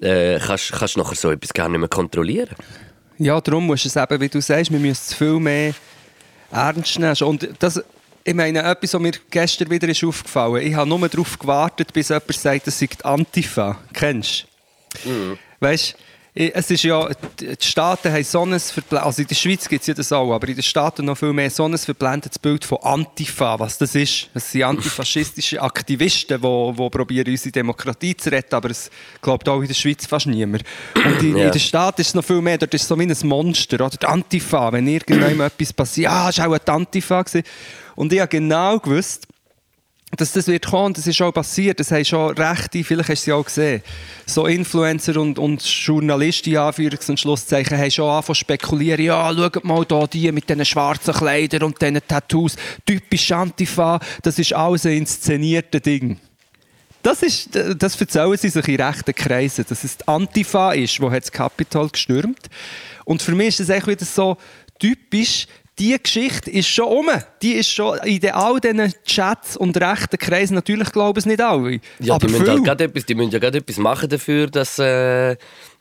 [0.00, 2.54] äh, kannst kannst du nachher so etwas gar nicht mehr kontrollieren.
[3.18, 5.74] Ja, darum musst du es eben, wie du sagst, wir müssen es viel mehr
[6.50, 7.16] ernst nehmen.
[7.22, 7.82] Und das,
[8.24, 12.08] ich meine, etwas, was mir gestern wieder ist aufgefallen ich habe nur darauf gewartet, bis
[12.08, 13.78] jemand sagt, das sei die Antifa.
[13.92, 14.46] Kennst
[15.04, 15.36] du?
[15.60, 15.96] Weißt
[16.32, 17.08] es ist ja,
[17.40, 20.32] die Staaten haben so ein verblendetes, also in der Schweiz gibt es ja das auch,
[20.32, 23.96] aber in den Staaten noch viel mehr so ein verblendetes Bild von Antifa, was das
[23.96, 24.28] ist.
[24.32, 28.90] Das sind antifaschistische Aktivisten, die, die probieren, unsere Demokratie zu retten, aber es
[29.20, 30.62] glaubt auch in der Schweiz fast niemand.
[30.94, 31.46] Und in, ja.
[31.46, 33.84] in den Staaten ist es noch viel mehr, dort ist es so wie ein Monster,
[33.84, 37.22] oder die Antifa, wenn irgendwann etwas passiert, ah, es war auch eine Antifa.
[37.22, 37.42] Gewesen.
[37.96, 39.26] Und ich habe genau gewusst,
[40.16, 43.30] dass das wird kommen, das ist auch passiert, das haben schon Rechte, vielleicht hast du
[43.30, 43.82] ja auch gesehen,
[44.26, 49.64] so Influencer und, und Journalisten, Anführungs- und Schlusszeichen, haben schon angefangen zu spekulieren, ja, schaut
[49.64, 54.84] mal da die mit diesen schwarzen Kleidern und diesen Tattoos, typisch Antifa, das ist alles
[54.84, 56.18] ein inszeniertes Ding.
[57.02, 61.08] Das, ist, das erzählen sie sich in rechten Kreisen, dass es die Antifa ist, wo
[61.08, 62.50] das Kapitol gestürmt.
[63.06, 64.36] Und für mich ist das echt wieder so
[64.78, 65.46] typisch,
[65.80, 67.06] die Geschichte ist schon um.
[67.42, 70.54] Die ist schon in all diesen Chats und rechten Kreisen.
[70.54, 71.80] Natürlich glauben es nicht alle.
[71.98, 75.36] Ja, aber die, müssen halt etwas, die müssen ja gerade etwas machen dafür, dass, äh,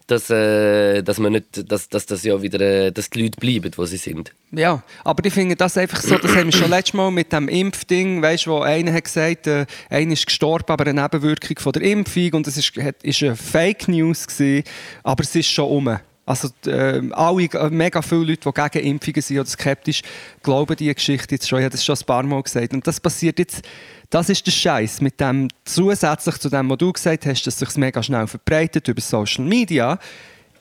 [0.08, 3.72] dass, äh, dass, man nicht, dass, dass, das ja wieder, äh, dass die Leute bleiben,
[3.76, 4.34] wo sie sind.
[4.52, 7.50] Ja, aber ich finde das einfach so, das haben wir schon letztes Mal mit dem
[7.50, 11.74] Impfding, weißt du, wo einer hat gesagt, äh, einer ist gestorben, aber eine Nebenwirkung von
[11.74, 12.72] der Impfung und es ist,
[13.04, 14.64] ist eine Fake News gewesen,
[15.04, 16.00] aber es ist schon um.
[16.30, 20.04] Also äh, alle, mega viele Leute, die gegen Impfungen sind oder skeptisch,
[20.44, 21.58] glauben diese Geschichte jetzt schon.
[21.58, 22.72] Ich habe das schon ein paar Mal gesagt.
[22.72, 23.64] Und das passiert jetzt,
[24.12, 27.76] das ist der Scheiß mit dem zusätzlich zu dem, was du gesagt hast, dass sich
[27.78, 29.98] mega schnell verbreitet über Social Media,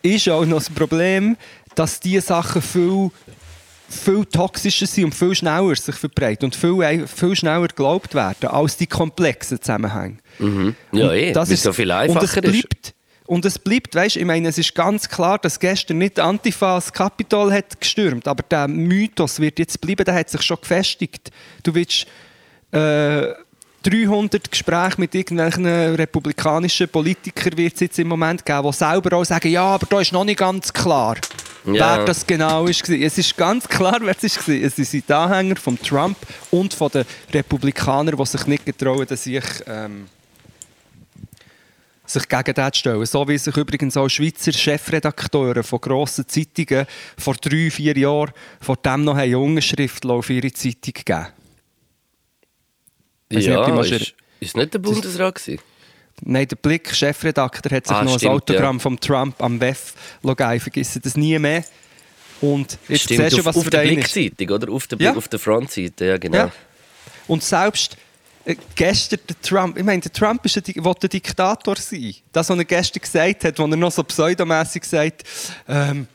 [0.01, 1.37] ist auch noch das Problem,
[1.75, 3.11] dass diese Sachen viel
[3.91, 8.77] viel toxischer sind und viel schneller sich verbreiten und viel, viel schneller geglaubt werden als
[8.77, 10.19] die komplexen Zusammenhänge.
[10.39, 10.75] Mhm.
[10.93, 12.95] Ja, eh, das ist so viel einfacher und es bleibt.
[13.29, 16.91] Und es bleibt, weißt ich meine, es ist ganz klar, dass gestern nicht Antifa das
[16.91, 21.31] Kapitol hat gestürmt, aber der Mythos wird jetzt bleiben, der hat sich schon gefestigt.
[21.63, 22.07] Du willst
[22.73, 23.35] äh,
[23.83, 29.27] 300 Gespräche mit irgendwelchen republikanischen Politikern wird es jetzt im Moment geben, die selber auch
[29.27, 31.17] sagen, ja, aber da ist noch nicht ganz klar,
[31.67, 31.99] ja.
[31.99, 32.89] wer das genau ist.
[32.89, 34.49] Es ist ganz klar, wer es ist.
[34.49, 36.17] Es sind die Anhänger von Trump
[36.51, 40.07] und von den Republikanern, die sich nicht getrauen, dass ich ähm,
[42.11, 43.05] sich gegen das stellen.
[43.07, 48.77] So wie sich übrigens auch Schweizer Chefredakteure von grossen Zeitungen vor drei, vier Jahren vor
[48.77, 51.27] dem noch eine Unterschrift auf ihre Zeitung gegeben.
[53.31, 55.61] Ja, nicht, ist, ist nicht der Bundesrat gewesen?
[56.23, 58.81] Nein, der Blick, Chefredakteur, hat sich ah, noch stimmt, ein Autogramm ja.
[58.81, 60.61] von Trump am WEF gegeben.
[60.61, 61.63] Vergessen das nie mehr.
[62.41, 64.73] Und jetzt stimmt, siehst du, was auf, auf der Blickzeitung, oder?
[64.73, 65.15] Auf der, ja.
[65.15, 66.37] auf der Frontseite, ja genau.
[66.39, 66.53] Ja.
[67.27, 67.97] Und selbst
[68.75, 72.15] gestern der Trump, ich meine, der Trump ist ein, ein Diktator sein.
[72.33, 75.25] Das, was er gestern gesagt hat, wo er noch so pseudomässig sagt,
[75.69, 76.07] ähm,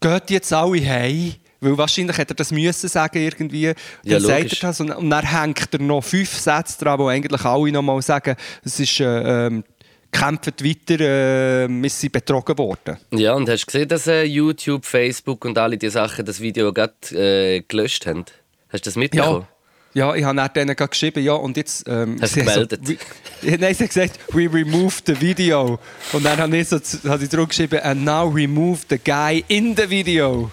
[0.00, 3.66] geht jetzt alle heim, weil wahrscheinlich hätte er das müssen sagen irgendwie.
[3.66, 7.08] Dann ja, sagt er das und, und dann hängt er noch fünf Sätze dran, wo
[7.08, 9.64] eigentlich alle noch mal sagen, es ist äh, ähm,
[10.10, 12.96] kämpft weiter, äh, wir sind betrogen worden.
[13.10, 16.72] Ja, und hast du gesehen, dass äh, YouTube, Facebook und alle diese Sachen das Video
[16.72, 18.24] gerade äh, gelöscht haben?
[18.68, 19.42] Hast du das mitbekommen?
[19.42, 19.57] Ja.
[19.98, 21.88] Ja, ich habe denen geschrieben, ja, und jetzt...
[21.88, 22.80] Ähm, Hast du gemeldet?
[22.86, 22.94] So,
[23.42, 25.80] nein, sie hat gesagt, we removed the video.
[26.12, 29.74] Und dann habe ich, so, habe ich drauf geschrieben, and now remove the guy in
[29.76, 30.52] the video.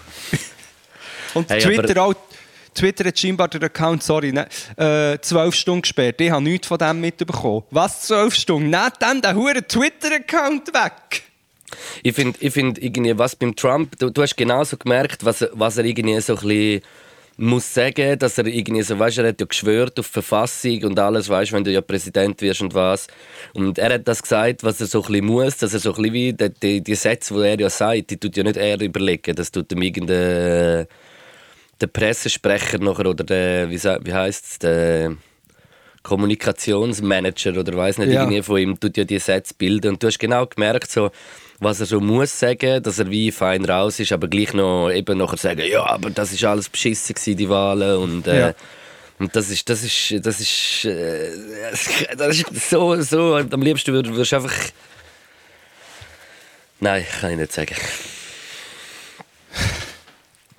[1.34, 2.14] und hey, Twitter auch...
[2.74, 6.20] Twitter hat scheinbar den Account, sorry, ne, äh, zwölf Stunden gesperrt.
[6.20, 7.62] Ich habe nichts von dem mitbekommen.
[7.70, 8.68] Was, zwölf Stunden?
[8.68, 11.22] Nicht dann den huren Twitter-Account weg!
[12.02, 15.78] Ich finde, ich find irgendwie, was beim Trump, du, du hast genauso gemerkt, was, was
[15.78, 16.82] er irgendwie so ein bisschen
[17.36, 21.28] muss sagen, dass er irgendwie so, weißt, er hat ja geschwört auf Verfassung und alles,
[21.28, 23.06] weißt, wenn du ja Präsident wirst und was.
[23.52, 26.02] Und er hat das gesagt, was er so ein bisschen muss, dass er so ein
[26.02, 28.80] bisschen wie die, die, die Sätze, die er ja sagt, die tut ja nicht er
[28.80, 30.86] überlegen, das tut ihm irgendein
[31.80, 35.16] der Pressesprecher nachher oder der, wie, wie heißt es, der
[36.06, 38.22] Kommunikationsmanager oder weiß nicht, ja.
[38.22, 41.10] irgendwie von ihm tut ja die Sätze bilden und du hast genau gemerkt, so,
[41.58, 45.18] was er so muss sagen, dass er wie fein raus ist, aber gleich noch eben
[45.18, 48.54] nachher sagen, ja, aber das ist alles beschissen gewesen, die Wahlen und äh, ja.
[49.18, 51.30] Und das ist, das ist, das ist, äh,
[52.16, 54.54] das ist so, so, am liebsten würdest du einfach,
[56.78, 57.74] nein, kann ich nicht sagen.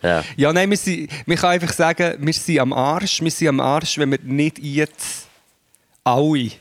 [0.03, 0.23] Ja.
[0.36, 3.60] ja, nein, wir, sind, wir können einfach sagen, wir sind am Arsch, wir sind am
[3.60, 5.26] Arsch, wenn wir nicht jetzt
[6.08, 6.52] alle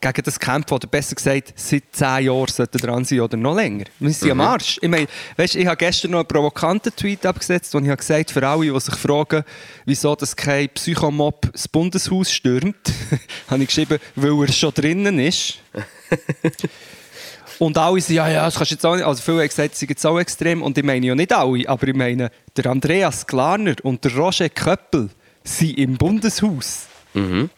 [0.00, 3.84] gegen das kämpfen, oder besser gesagt, seit zehn Jahren sollten dran sein oder noch länger.
[3.98, 4.40] Wir sind mhm.
[4.40, 4.78] am Arsch.
[4.82, 5.06] Ich, meine,
[5.36, 8.70] weißt, ich habe gestern noch einen provokanten Tweet abgesetzt, wo ich habe gesagt für alle,
[8.70, 9.44] die sich fragen,
[9.86, 12.92] wieso das kein Psychomob das Bundeshaus stürmt,
[13.48, 15.58] habe ich geschrieben, weil er schon drinnen ist.
[17.60, 19.04] Und alle sagen, ja, ja, das kannst du jetzt auch nicht.
[19.04, 20.60] Also viele haben gesagt, sie sind auch extrem.
[20.60, 24.48] Und ich meine ja nicht alle, aber ich meine, der Andreas Klarner und der Roger
[24.48, 25.08] Köppel
[25.44, 26.86] sind im Bundeshaus.
[27.14, 27.48] Mhm.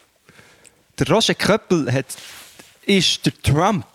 [0.98, 2.06] Der Roger Köppel hat,
[2.84, 3.86] ist der Trump.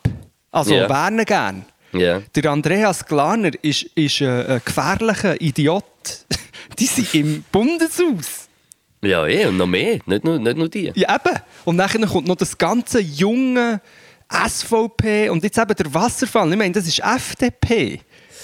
[0.52, 0.90] Also yeah.
[0.90, 1.66] wäre gern.
[1.94, 2.22] Ja.
[2.36, 5.84] Der Andreas Glaner ist, ist ein, ein gefährlicher Idiot.
[6.80, 8.48] die sind im Bundeshaus.
[9.02, 10.00] Ja, eh, und noch mehr.
[10.06, 10.92] Nicht nur, nicht nur die.
[10.96, 11.40] Ja, eben.
[11.66, 13.82] Und dann kommt noch das ganze junge
[14.30, 16.52] SVP und jetzt eben der Wasserfall.
[16.52, 18.00] Ich meine, das ist FDP.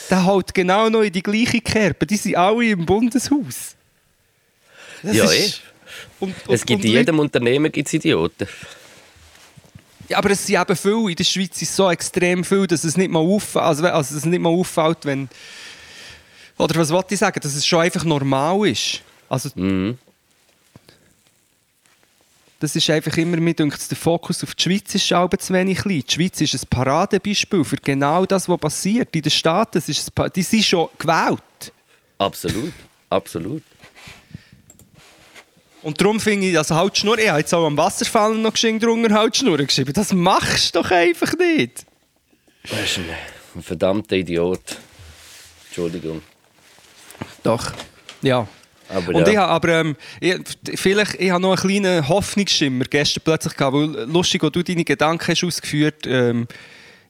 [0.10, 2.06] Der haut genau noch in die gleiche Kerbe.
[2.06, 3.76] Die sind alle im Bundeshaus.
[5.04, 5.62] Das Ja, ist-
[6.20, 8.48] Und, und, Es gibt in jedem Unternehmen gibt's Idioten.
[10.10, 11.10] Ja, aber es sind eben viele.
[11.10, 14.12] In der Schweiz ist so extrem viel, dass es nicht mal auffällt, also, also dass
[14.12, 15.30] es nicht mal auffällt, wenn...
[16.58, 17.40] Oder was wollte ich sagen?
[17.42, 19.02] Dass es schon einfach normal ist.
[19.30, 19.98] Also, Mhm.
[22.60, 25.80] das ist einfach immer, mir denkt, der Fokus auf die Schweiz ist schon zu wenig
[25.80, 26.04] klein.
[26.08, 29.16] Die Schweiz ist ein Paradebeispiel für genau das, was passiert.
[29.16, 31.74] In den Staaten, das ist die sind schon gewählt.
[32.18, 32.74] Absolut.
[33.10, 33.64] Absolut.
[35.84, 38.54] Und darum finde ich, also halt die Schnur, ich habe jetzt auch am Wasserfall noch
[38.54, 39.94] geschenkt drunter halt die Schnur geschrieben.
[39.94, 41.86] Das machst du doch einfach nicht.
[42.64, 44.78] Das ist ein, verdammter Idiot.
[45.68, 46.22] Entschuldigung.
[47.44, 47.72] Doch,
[48.22, 48.48] ja.
[48.90, 49.34] Aber Und ja.
[49.34, 50.36] ich habe aber ähm, ich,
[50.76, 54.86] vielleicht ich habe noch einen kleinen Hoffnungsschimmer gestern plötzlich gehabt, weil lustig, wo du deine
[54.86, 56.48] Gedanken hast ausgeführt ähm,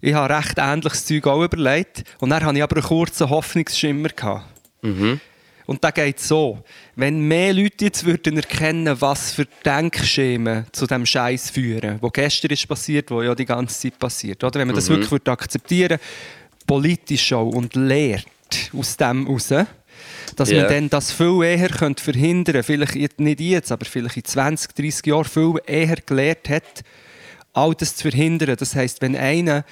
[0.02, 4.10] ich habe recht ähnliches Zeug auch überlegt und dann habe ich aber einen kurzen Hoffnungsschimmer
[4.10, 4.46] gehabt.
[4.82, 5.20] Mhm.
[5.68, 6.64] Und da geht so,
[6.96, 12.52] wenn mehr Leute jetzt würden erkennen, was für Denkschemen zu dem Scheiß führen, wo gestern
[12.52, 14.60] ist passiert, wo ja die ganze Zeit passiert, oder?
[14.60, 16.00] Wenn man das wirklich würde akzeptieren,
[16.66, 18.26] politisch auch und lehrt
[18.74, 19.50] aus dem raus,
[20.36, 20.62] dass Ja.
[20.64, 24.74] man dann das viel eher könnte verhindern, vielleicht jetzt- nicht jetzt, aber vielleicht in 20,
[24.74, 26.84] 30 Jahren viel eher gelehrt hat,
[27.54, 28.56] all das zu verhindern.
[28.58, 29.66] Das heißt, wenn einer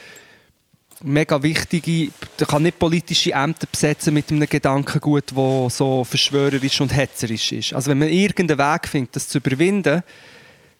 [1.04, 6.96] mega wichtige, der kann nicht politische Ämter besetzen mit einem Gedankengut, der so verschwörerisch und
[6.96, 7.74] hetzerisch ist.
[7.74, 10.04] Also wenn man irgendeinen Weg findet, das zu überwinden,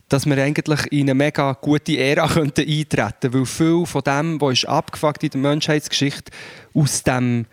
[0.10, 4.54] dass wir eigentlich in eine mega gute Ära könnten eintreten weil viel von dem, was
[4.54, 6.32] ist abgefuckt in der Menschheitsgeschichte,
[6.74, 7.46] aus dem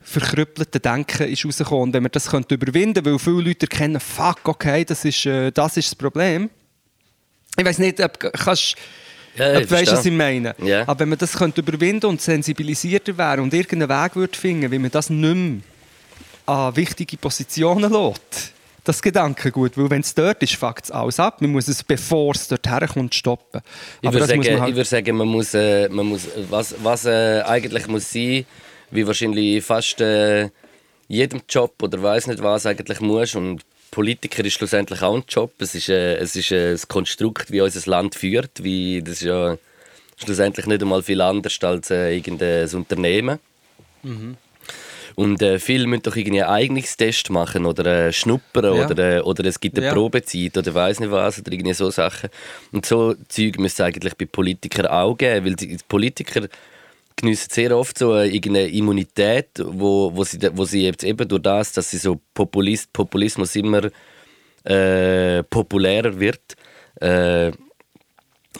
[0.00, 1.82] verkrüppelten Denken ist rausgekommen.
[1.84, 5.52] Und wenn wir das könnten überwinden weil viele Leute erkennen, fuck, okay, das ist, äh,
[5.52, 6.50] das ist das Problem.
[7.56, 8.76] Ich weiß nicht, ob kannst
[9.36, 10.54] Ja, du weißt, was ich meine.
[10.62, 10.82] Ja.
[10.82, 14.78] Aber wenn man das könnte überwinden und sensibilisierter wäre und irgendeinen Weg würde finden, wie
[14.78, 15.60] man das nicht mehr
[16.46, 18.52] an wichtige Positionen lässt,
[18.84, 21.40] das Gedankengut, weil wenn es dort ist, fuckt es alles ab.
[21.40, 23.60] Man muss es, bevor es dort herkommt, stoppen.
[24.00, 26.74] Ich Aber würde sagen, man halt- ich würde sagen, man muss, äh, man muss was,
[26.82, 28.44] was äh, eigentlich muss sein,
[28.90, 30.50] wie wahrscheinlich fast äh,
[31.08, 35.52] jedem Job oder weiß nicht was eigentlich muss und Politiker ist schlussendlich auch ein Job.
[35.58, 38.62] Es ist, äh, es ist äh, das Konstrukt, wie unser Land führt.
[38.64, 39.56] Wie, das ist ja
[40.16, 43.38] schlussendlich nicht einmal viel anders als äh, irgendein Unternehmen.
[45.14, 48.86] Und äh, viele müssen doch irgendwie einen Eignungstest machen oder äh, schnuppern Ja.
[48.86, 49.92] oder, äh, oder es gibt eine Ja.
[49.92, 52.30] Probezeit oder weiß nicht was oder irgendwie so Sachen.
[52.72, 56.48] Und so Zeug müsste es eigentlich bei Politikern auch geben, weil die Politiker
[57.22, 61.40] geniessen sehr oft so eine, irgendeine Immunität, wo, wo, sie, wo sie jetzt eben durch
[61.42, 63.82] das, dass sie so Populist, Populismus immer
[64.64, 66.40] äh, populärer wird,
[67.00, 67.50] äh,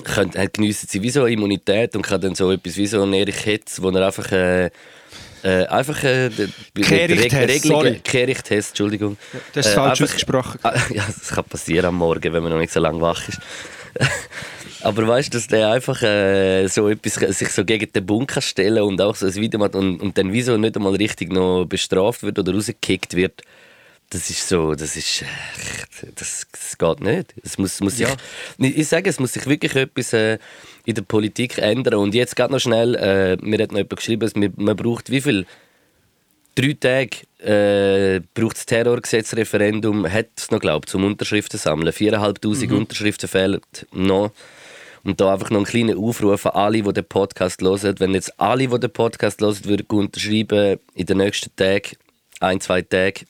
[0.04, 3.02] können, äh, geniessen sie wie so eine Immunität und kann dann so etwas wie so
[3.02, 4.70] ein Erich Hetz, wo er einfach äh,
[5.44, 8.00] äh, einfach äh, die- die Kehricht Reg- Hess, sorry.
[8.02, 9.16] Kehricht Hess, Entschuldigung.
[9.52, 10.58] Das ist Äh, falsch einfach- ausgesprochen.
[10.62, 13.38] Ah, Ja, das kann passieren am Morgen, wenn man noch nicht so lange wach ist.
[14.82, 18.42] Aber weißt du, dass der einfach äh, so etwas sich so gegen den Bund kann
[18.42, 21.64] stellen und auch so ein Video macht und, und dann wieso nicht einmal richtig noch
[21.66, 23.42] bestraft wird oder rausgekickt wird,
[24.10, 25.26] das ist so, das ist, äh,
[26.16, 27.34] das, das geht nicht.
[27.42, 28.14] Es muss, muss sich, Ja.
[28.58, 30.38] ich, ich sage, es muss sich wirklich etwas äh,
[30.84, 34.52] in der Politik ändern und jetzt geht noch schnell, äh, mir hat noch jemand geschrieben,
[34.56, 35.46] man braucht wie viel
[36.54, 41.92] drei Tage äh, braucht das Terrorgesetzreferendum, hat es noch glaubt, zum Unterschriften sammeln.
[41.92, 42.76] 4'500 Mhm.
[42.78, 43.60] Unterschriften fehlen
[43.92, 44.30] noch.
[45.04, 47.94] Und da einfach noch einen kleinen Aufruf an alle, die den Podcast hören.
[47.98, 51.96] Wenn jetzt alle, die den Podcast hören, würden unterschreiben in den nächsten Tagen,
[52.38, 53.24] ein, zwei Tage,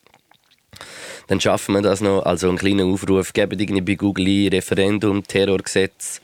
[1.29, 2.23] dann schaffen wir das noch.
[2.27, 6.21] Also einen kleinen Aufruf, gebt irgendwie bei Google ein, Referendum, Terrorgesetz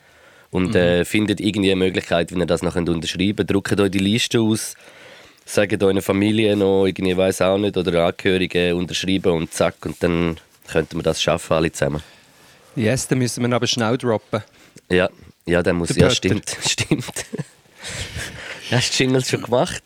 [0.51, 3.51] und äh, findet irgendwie eine Möglichkeit, wie ihr das noch unterschreiben könnt.
[3.51, 4.75] Druckt euch die Liste aus,
[5.49, 10.37] sagt euren Familie noch, irgendwie weiß auch nicht, oder Angehörigen unterschreiben und zack, und dann
[10.71, 12.03] könnten wir das schaffen, alle zusammen.
[12.77, 14.43] Yes, dann müssen wir aber schnell droppen.
[14.91, 15.09] Ja,
[15.47, 16.17] ja, dann muss, Der ja, Pötter.
[16.17, 17.05] stimmt, stimmt.
[18.71, 19.83] Hast du die Jingles schon gemacht?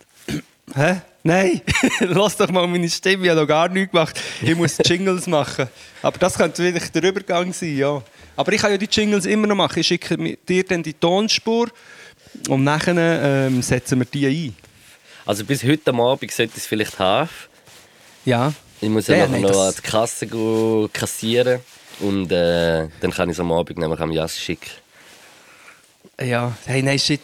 [0.74, 0.96] Hä?
[1.22, 1.60] Nein,
[2.00, 4.20] lass doch mal meine Stimme, ich habe noch gar nichts gemacht.
[4.42, 5.68] Ich muss Jingles machen.
[6.02, 8.02] Aber das könnte vielleicht der Übergang sein, ja.
[8.34, 9.78] Aber ich kann ja die Jingles immer noch machen.
[9.78, 11.68] Ich schicke dir dann die Tonspur
[12.48, 14.61] und nachher ähm, setzen wir die ein.
[15.24, 17.28] Also bis heute am Abend sollte ich es vielleicht haben.
[18.24, 18.52] Ja.
[18.80, 21.60] Ich muss ja, Ja, nachher noch an die Kasse go kassieren
[22.00, 24.70] und äh, dann kann ich es am Abend nämlich am Jas schicken.
[26.20, 27.20] Ja, hey, nein, shit.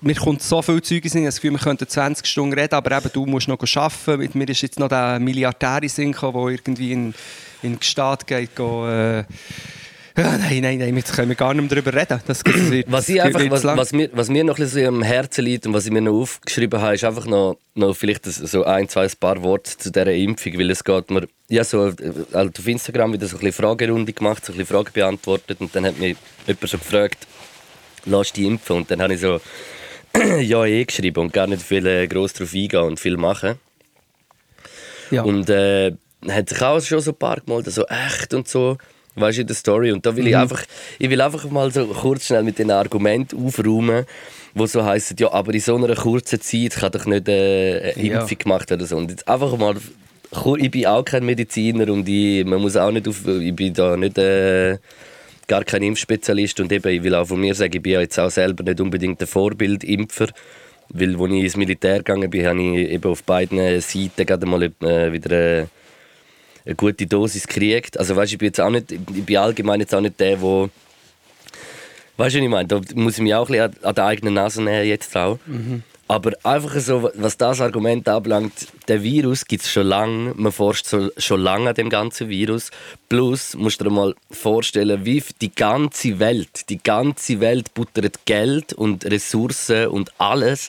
[0.00, 3.10] Mir kommt so viel Zeug in das Gefühl, wir könnten 20 Stunden reden, aber eben,
[3.12, 4.18] du musst noch arbeiten.
[4.18, 7.14] Mit mir ist jetzt noch der Milliardär in der irgendwie in,
[7.62, 9.24] in den Staat geht, go, äh,
[10.20, 12.20] ja, nein, nein, nein, jetzt können wir gar nicht mehr darüber reden.
[12.26, 15.44] Das, wird, Was, ich einfach, was, was, mir, was mir noch ein bisschen am Herzen
[15.44, 18.88] liegt und was ich mir noch aufgeschrieben habe, ist einfach noch, noch vielleicht so ein,
[18.88, 21.94] zwei ein paar Worte zu dieser Impfung, weil es geht mir, ja so äh,
[22.34, 25.74] halt auf Instagram wieder so ein bisschen Fragerunde gemacht, so ein bisschen Fragen beantwortet und
[25.74, 27.26] dann hat mich jemand so gefragt,
[28.04, 29.40] lass dich impfen und dann habe ich so
[30.40, 33.54] ja eh geschrieben und gar nicht viel äh, gross drauf eingehen und viel machen.
[35.10, 35.22] ja.
[35.22, 35.92] Und äh,
[36.28, 38.76] hat sich auch schon so ein paar gemeldet, so echt und so,
[39.20, 39.92] weißt du, in der Story.
[39.92, 40.62] Und da will ich einfach,
[40.98, 44.04] ich will einfach mal so kurz schnell mit den Argumenten aufräumen,
[44.54, 48.04] wo so heißen, ja, aber in so einer kurzen Zeit kann doch nicht äh, eine
[48.06, 48.20] Ja.
[48.20, 48.86] Impfung gemacht werden.
[48.86, 48.96] So.
[48.96, 49.76] Und jetzt einfach mal,
[50.58, 53.96] ich bin auch kein Mediziner und ich, man muss auch nicht auf, ich bin da
[53.96, 54.78] nicht äh,
[55.46, 58.18] gar kein Impfspezialist und eben, ich will auch von mir sagen, ich bin ja jetzt
[58.18, 60.28] auch selber nicht unbedingt ein Vorbildimpfer.
[60.92, 64.62] Weil, als ich ins Militär gegangen bin, habe ich eben auf beiden Seiten gerade mal
[64.64, 65.30] äh, wieder
[65.62, 65.66] äh,
[66.64, 67.98] eine gute Dosis gekriegt.
[67.98, 70.70] Also weißt, ich bin jetzt auch nicht, ich bin allgemein jetzt auch nicht der, der
[72.16, 72.68] Weißt du, was ich meine?
[72.68, 75.38] Da muss ich mich auch ein an- der eigenen Nase nehmen jetzt auch.
[76.06, 78.52] Aber einfach so, was das Argument anbelangt,
[78.88, 80.34] der Virus gibt es schon lange.
[80.34, 82.72] Man forscht so, schon lange an dem ganzen Virus.
[83.08, 88.72] Plus, musst du dir mal vorstellen, wie die ganze Welt, die ganze Welt buttert Geld
[88.72, 90.68] und Ressourcen und alles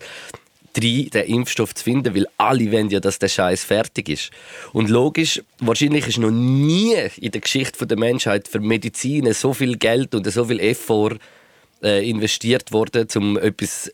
[0.74, 4.32] drin, den Impfstoff zu finden, weil alle wollen ja, dass der Scheiß fertig ist.
[4.74, 9.78] Und logisch, wahrscheinlich ist noch nie in der Geschichte der Menschheit für Medizin so viel
[9.78, 11.18] Geld und so viel Effort
[11.84, 13.92] äh, investiert worden, um etwas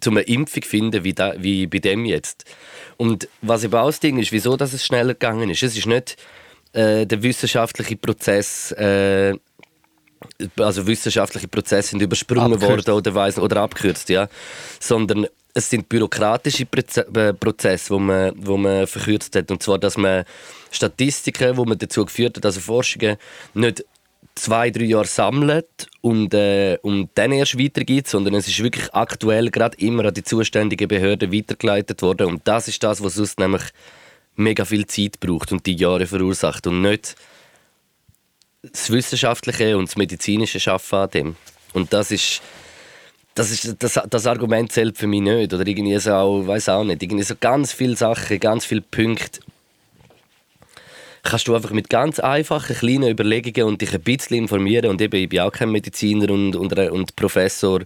[0.00, 2.44] zum eine Impfung zu finden, wie, da, wie bei dem jetzt.
[2.96, 5.86] Und was eben auch das Ding ist, wieso dass es schneller gegangen ist, es ist
[5.86, 6.16] nicht
[6.72, 9.34] äh, der wissenschaftliche Prozess, äh,
[10.58, 12.88] also wissenschaftliche Prozesse sind übersprungen Abgekürzt.
[12.88, 14.28] worden oder, weiss, oder abgekürzt, ja.
[14.78, 19.50] Sondern es sind bürokratische Proze äh, Prozesse, wo man, wo man verkürzt hat.
[19.50, 20.24] Und zwar, dass man
[20.70, 23.16] Statistiken, wo man dazu geführt hat, also Forschungen,
[23.54, 23.84] nicht
[24.34, 29.50] zwei, drei Jahre sammelt und, äh, und dann erst weitergibt, sondern es ist wirklich aktuell
[29.50, 32.28] gerade immer an die zuständigen Behörden weitergeleitet worden.
[32.28, 33.62] Und das ist das, was sonst nämlich
[34.36, 37.16] mega viel Zeit braucht und die Jahre verursacht und nicht
[38.62, 41.36] das wissenschaftliche und das medizinische Schaffen an dem.
[41.72, 42.42] Und das ist
[43.34, 45.54] das, ist, das, das Argument zählt für mich nicht.
[45.54, 49.40] Oder irgendwie so auch, weiß auch nicht, irgendwie so ganz viele Sachen, ganz viele Punkte
[51.22, 54.90] kannst du einfach mit ganz einfachen, kleinen Überlegungen und dich ein bisschen informieren.
[54.90, 57.80] Und eben, ich bin auch kein Mediziner und, und, und Professor.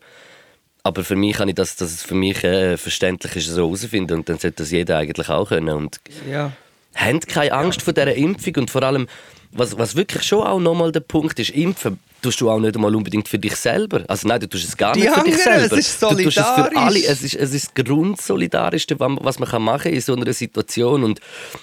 [0.83, 4.19] Aber für mich kann ich das, dass es für mich äh, verständlich ist, so herausfinden.
[4.19, 5.75] Und dann sollte das jeder eigentlich auch können.
[5.75, 6.53] Und ja.
[6.95, 9.09] habt keine Angst vor dieser Impfung und vor allem,
[9.55, 12.95] was, was wirklich schon auch nochmal der Punkt ist, impfen tust du auch nicht einmal
[12.97, 14.03] unbedingt für dich selber.
[14.09, 15.77] Also nein, du tust es gar Die nicht für dich anderen, selber.
[15.79, 16.77] es ist du tust es für solidarisch.
[16.79, 17.05] alle.
[17.05, 21.05] Es ist, es ist das Grundsolidarischste, was man- man kann machen in so einer Situation
[21.05, 21.21] und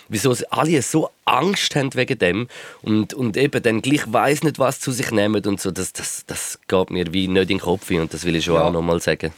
[0.08, 2.48] wieso alle so Angst haben wegen dem
[2.84, 6.24] und, und eben dann gleich weiß nicht, was zu sich nehmen und so, das, das,
[6.28, 8.66] das geht mir wie nicht in den Kopf und das will ich schon Ja.
[8.68, 9.34] auch nochmal sagen.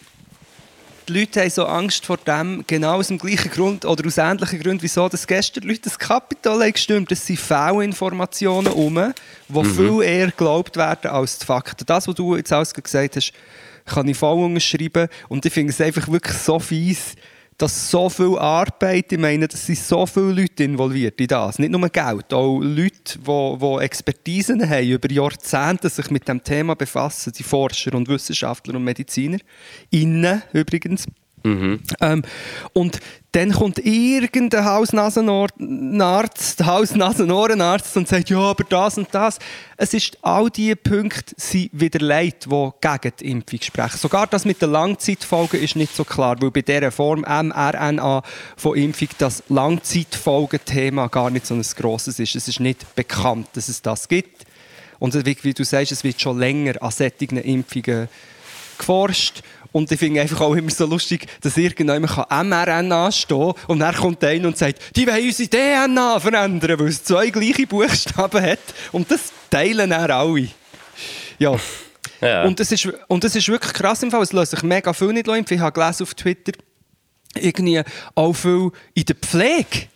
[1.08, 4.60] Die Leute haben so Angst vor dem, genau aus dem gleichen Grund oder aus ähnlichen
[4.60, 7.12] Gründen, wieso das gestern Leute das Kapitol haben gestimmt.
[7.12, 9.14] Das sind Fehlinformationen um,
[9.48, 11.86] die viel eher geglaubt werden als die Fakten.
[11.86, 13.34] Das, was du jetzt alles gesagt hast,
[13.86, 15.08] kann ich voll unterschreiben.
[15.30, 17.16] Und ich finde es einfach wirklich so fies,
[17.58, 21.60] dass so viel Arbeit, ich meine, es sind so viele Leute involviert in das.
[21.60, 26.76] Nicht nur Geld, auch Leute, die, die Expertisen haben, über Jahrzehnte sich mit dem Thema
[26.76, 29.38] befassen, die Forscher und Wissenschaftler und Mediziner.
[29.92, 31.06] Innen übrigens.
[32.00, 32.22] Ähm,
[32.74, 33.00] und
[33.34, 39.40] dann kommt irgendein Haus-Nasen-Ohrenarzt, Haus-Nasen-Ohrenarzt und sagt, ja, aber das und das.
[39.76, 43.98] Es ist, all diese Punkte sind wieder Leute, die gegen die Impfung sprechen.
[43.98, 48.22] Sogar das mit den Langzeitfolgen ist nicht so klar, weil bei dieser Form mRNA
[48.56, 52.36] von Impfung das Langzeitfolgenthema gar nicht so ein grosses ist.
[52.36, 54.46] Es ist nicht bekannt, dass es das gibt.
[55.00, 58.08] Und wie, wie du sagst, es wird schon länger an solchen Impfungen
[58.78, 59.42] geforscht.
[59.74, 63.96] Und ich finde einfach auch immer so lustig, dass irgendjemand kann mRNA stehen und dann
[63.96, 68.60] kommt einer und sagt, die wollen unsere DNA verändern, weil es zwei gleiche Buchstaben hat.
[68.92, 70.48] Und das teilen dann alle.
[71.40, 71.58] Ja.
[72.22, 72.44] Ja.
[72.46, 74.22] Und, das ist, und das ist wirklich krass im Fall.
[74.22, 75.58] Es lassen sich mega viel nicht impfen.
[75.58, 76.54] Ich habe gelesen auf Twitter,
[77.36, 77.82] irgendwie
[78.16, 79.88] auch viel in der Pflege.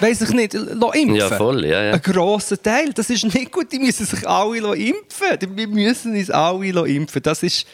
[0.00, 1.14] Weiss ich nicht, impfen.
[1.16, 1.92] Ja, voll, ja, ja.
[1.94, 2.92] Ein grosser Teil.
[2.92, 3.72] Das ist nicht gut.
[3.72, 5.56] Die müssen sich alle impfen.
[5.56, 7.22] Wir müssen uns alle impfen.
[7.22, 7.66] Das ist.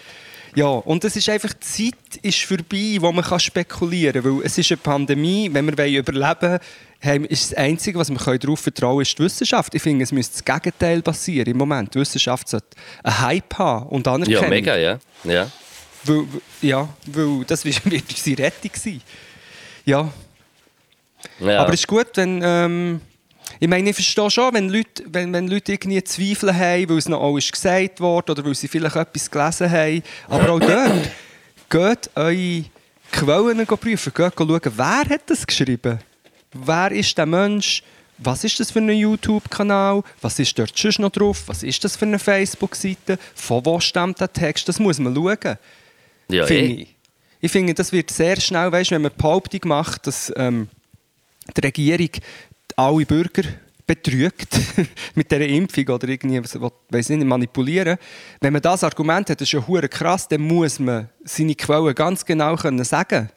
[0.54, 4.38] Ja, und es ist einfach, die Zeit ist vorbei, wo man kann spekulieren kann.
[4.38, 6.60] Weil es ist eine Pandemie, wenn wir überleben
[7.02, 9.74] wollen, ist das Einzige, was wir darauf vertrauen können, ist die Wissenschaft.
[9.74, 11.94] Ich finde, es müsste das Gegenteil passieren im Moment.
[11.94, 12.68] Die Wissenschaft sollte
[13.02, 14.42] einen Hype haben und Anerkennung.
[14.44, 14.98] Ja, mega, ja.
[15.24, 15.50] ja.
[16.04, 16.24] Weil,
[16.62, 19.00] ja, weil das wird unsere Rettung sein.
[19.84, 20.08] Ja,
[21.40, 21.60] Ja.
[21.62, 22.40] aber es ist gut, wenn...
[22.44, 23.00] Ähm,
[23.64, 27.08] ich meine, ich verstehe schon, wenn Leute, wenn, wenn Leute irgendwie Zweifel haben, weil es
[27.08, 30.02] noch alles gesagt wurde oder weil sie vielleicht etwas gelesen haben.
[30.28, 31.10] Aber auch dort,
[31.70, 32.64] geht eure
[33.10, 35.98] Quellen prüfen, geht schauen, wer hat das geschrieben?
[36.52, 37.82] Wer ist der Mensch?
[38.18, 40.02] Was ist das für ein YouTube-Kanal?
[40.20, 41.44] Was ist dort sonst noch drauf?
[41.46, 43.18] Was ist das für eine Facebook-Seite?
[43.34, 44.68] Von wo stammt der Text?
[44.68, 45.56] Das muss man schauen
[46.28, 46.82] ja, finde eh.
[46.82, 46.96] ich.
[47.40, 50.68] Ich finde, das wird sehr schnell, weißt, wenn man die Behauptung macht, dass ähm,
[51.56, 52.10] die Regierung
[52.76, 53.42] alle Bürger
[53.86, 54.48] betrügt
[55.14, 56.58] mit dieser Impfung oder irgendwie, was-
[56.90, 57.98] weiss nicht, manipulieren.
[58.40, 61.94] Wenn man das Argument hat, das ist ja hure krass, dann muss man seine Quellen
[61.94, 63.28] ganz genau können sagen.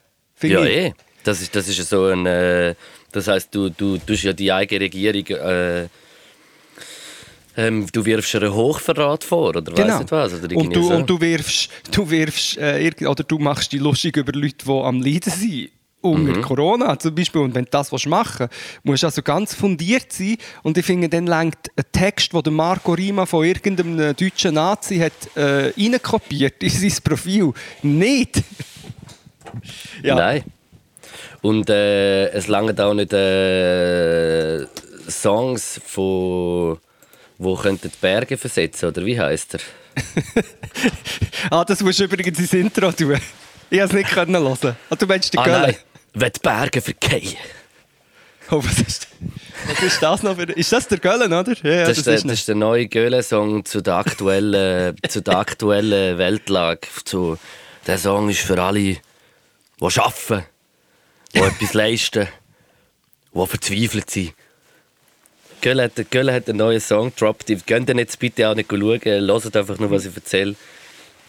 [0.42, 0.76] Ja, ich.
[0.76, 0.92] eh.
[1.24, 2.24] Das ist, das ist ja so ein.
[2.24, 2.74] Äh,
[3.12, 5.26] das heisst, du, du tust ja die eigene Regierung.
[5.26, 5.88] Äh,
[7.56, 9.88] ähm, du wirfst einen Hochverrat vor, oder Genau.
[9.88, 10.32] weiss nicht was.
[10.34, 10.94] Oder und, du, so.
[10.94, 15.00] und du wirfst, du wirfst äh, oder du machst dich lustig über Leute, die am
[15.02, 15.70] Leiden sind.
[16.00, 16.42] Unter Mhm.
[16.42, 17.40] Corona zum Beispiel.
[17.40, 20.36] Und wenn du das machen willst, musst du also ganz fundiert sein.
[20.62, 25.12] Und ich finde, dann lenkt ein Text, den Marco Rima von irgendeinem deutschen Nazi hat
[25.36, 28.36] äh, reinkopiert in sein Profil, nicht.
[30.02, 30.14] ja.
[30.14, 30.44] Nein.
[31.42, 34.66] Und äh, es langen auch nicht äh,
[35.08, 36.78] Songs von
[37.38, 39.60] wo könnten die Berge versetzen oder wie heißt er?
[41.50, 43.16] Ah, das musst du übrigens ins Intro tun.
[43.70, 44.76] Ich konnte es nicht können hören.
[44.90, 45.76] Ah, du meinst die Ah Gölle?
[46.14, 47.36] Wenn die Berge verkehren.
[48.50, 49.08] Oh, was ist,
[49.66, 50.44] was ist das noch für...
[50.44, 51.54] Ist das der Göllen, oder?
[51.62, 55.36] Ja, ja, Das, ist der, das ist der neue Göhle-Song zu der aktuellen, zu der
[55.36, 56.88] aktuellen Weltlage.
[57.04, 57.38] Zu,
[57.86, 59.00] der Song ist für alle, die
[59.80, 60.46] arbeiten,
[61.34, 62.28] die etwas leisten,
[63.34, 64.34] die verzweifelt sind.
[65.60, 67.46] Göhle hat, hat einen neuen Song gedroppt.
[67.46, 70.54] Geht den jetzt bitte auch nicht schauen, hört einfach nur, was ich erzähle.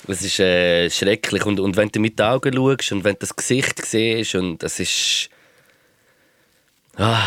[0.07, 1.45] Es ist äh, schrecklich.
[1.45, 4.63] Und, und wenn du mit den Augen schaust und wenn du das Gesicht siehst, und
[4.63, 5.29] das ist.
[6.95, 7.21] Ah,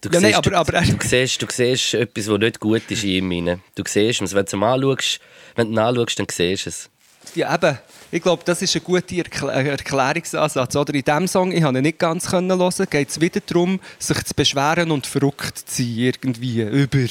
[0.00, 2.82] du, Ja, siehst, nein, aber- du, aber- du, siehst, du siehst etwas, was nicht gut
[2.90, 3.60] ist in ihm.
[3.74, 4.34] Du siehst es.
[4.34, 5.20] Wenn du ihn anschaust,
[5.56, 6.90] wenn du anschaust, dann siehst du es.
[7.34, 7.78] Ja, eben.
[8.12, 10.74] Ich glaube, das ist ein guter Erkl äh, Erklärungsansatz.
[10.74, 12.48] Oder in diesem Song, ich konnte ihn nicht ganz hören,
[12.90, 17.06] geht es wieder darum, sich zu beschweren und verrückt zu sein, irgendwie, über...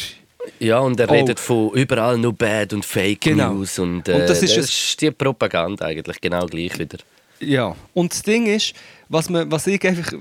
[0.59, 1.13] Ja, und er Oh.
[1.13, 3.53] redet von überall nur Bad und Fake Genau.
[3.53, 3.77] News.
[3.79, 6.97] Und, äh, Und das das, ist ist es- die Propaganda eigentlich genau gleich wieder.
[7.39, 7.75] Ja.
[7.93, 8.73] Und das Ding ist,
[9.09, 10.11] was, man, was ich einfach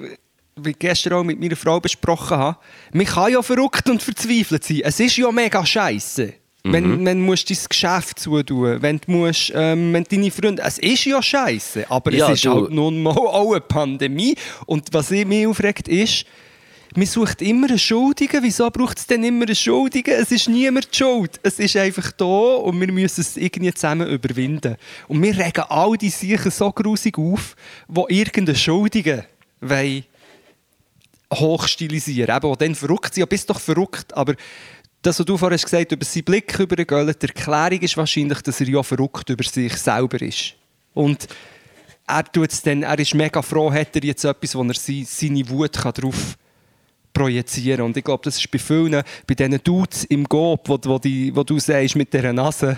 [0.61, 2.59] wie gestern auch mit meiner Frau besprochen habe,
[2.93, 4.81] man kann ja verrückt und verzweifelt sein.
[4.85, 6.33] Es ist ja mega scheiße.
[6.65, 11.05] Wenn, wenn du dein Geschäft zutun, wenn du musst, ähm, wenn deine Freunde, es ist
[11.05, 14.35] ja scheiße, aber Ja, es ist du- halt nun mal auch eine Pandemie.
[14.67, 16.27] Und was ich mich aufregt ist,
[16.97, 18.43] man sucht immer einen Schuldigen.
[18.43, 20.15] Wieso braucht es denn immer einen Schuldigen?
[20.15, 21.39] Es ist niemand die schuld.
[21.43, 24.77] Es ist einfach da und wir müssen es irgendwie zusammen überwinden.
[25.07, 27.57] Und wir regen all die Sachen so grusig auf,
[27.89, 29.25] wo irgendeinen Schuldigen
[29.61, 30.05] wollen
[31.33, 32.35] hochstilisieren.
[32.35, 33.21] Eben, die dann verrückt sind.
[33.21, 34.15] Ja, bist doch verrückt.
[34.17, 34.35] Aber
[35.03, 37.97] das, was du vorhin gesagt hast, über seinen Blick über den Göller, die Erklärung ist
[37.97, 40.55] wahrscheinlich, dass er ja verrückt über sich selber ist.
[40.95, 41.29] Und
[42.07, 45.75] er, tut's dann, er ist mega froh, hat er jetzt etwas, wo er seine Wut
[45.75, 46.39] kann drauf
[47.19, 50.99] projizieren Und ich glaube, das ist bei vielen, bei diesen Dudes im Gob, wo, wo,
[50.99, 52.77] die, wo du sagst, mit dieser Nase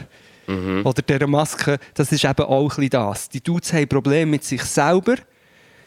[0.85, 3.29] oder dieser Maske, das ist eben auch ein das.
[3.29, 5.17] Die Dudes haben Probleme mit sich selber,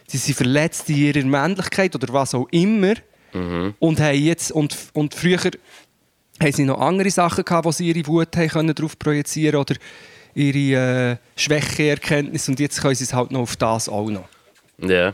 [0.08, 2.94] sie sind verletzt in ihrer Männlichkeit oder was auch immer
[3.80, 5.52] und haben jetzt, und, und früher
[6.42, 9.76] haben sie noch andere Sachen gehabt, wo sie ihre Wut haben können darauf projizieren oder
[10.36, 14.28] ihre äh, Schwächeerkenntnis und jetzt können sie es halt noch auf das auch noch.
[14.78, 15.14] Ja.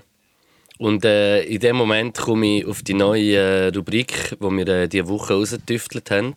[0.80, 4.88] Und äh, in dem Moment komme ich auf die neue äh, Rubrik, die wir äh,
[4.88, 6.36] diese Woche rausgetüftelt haben.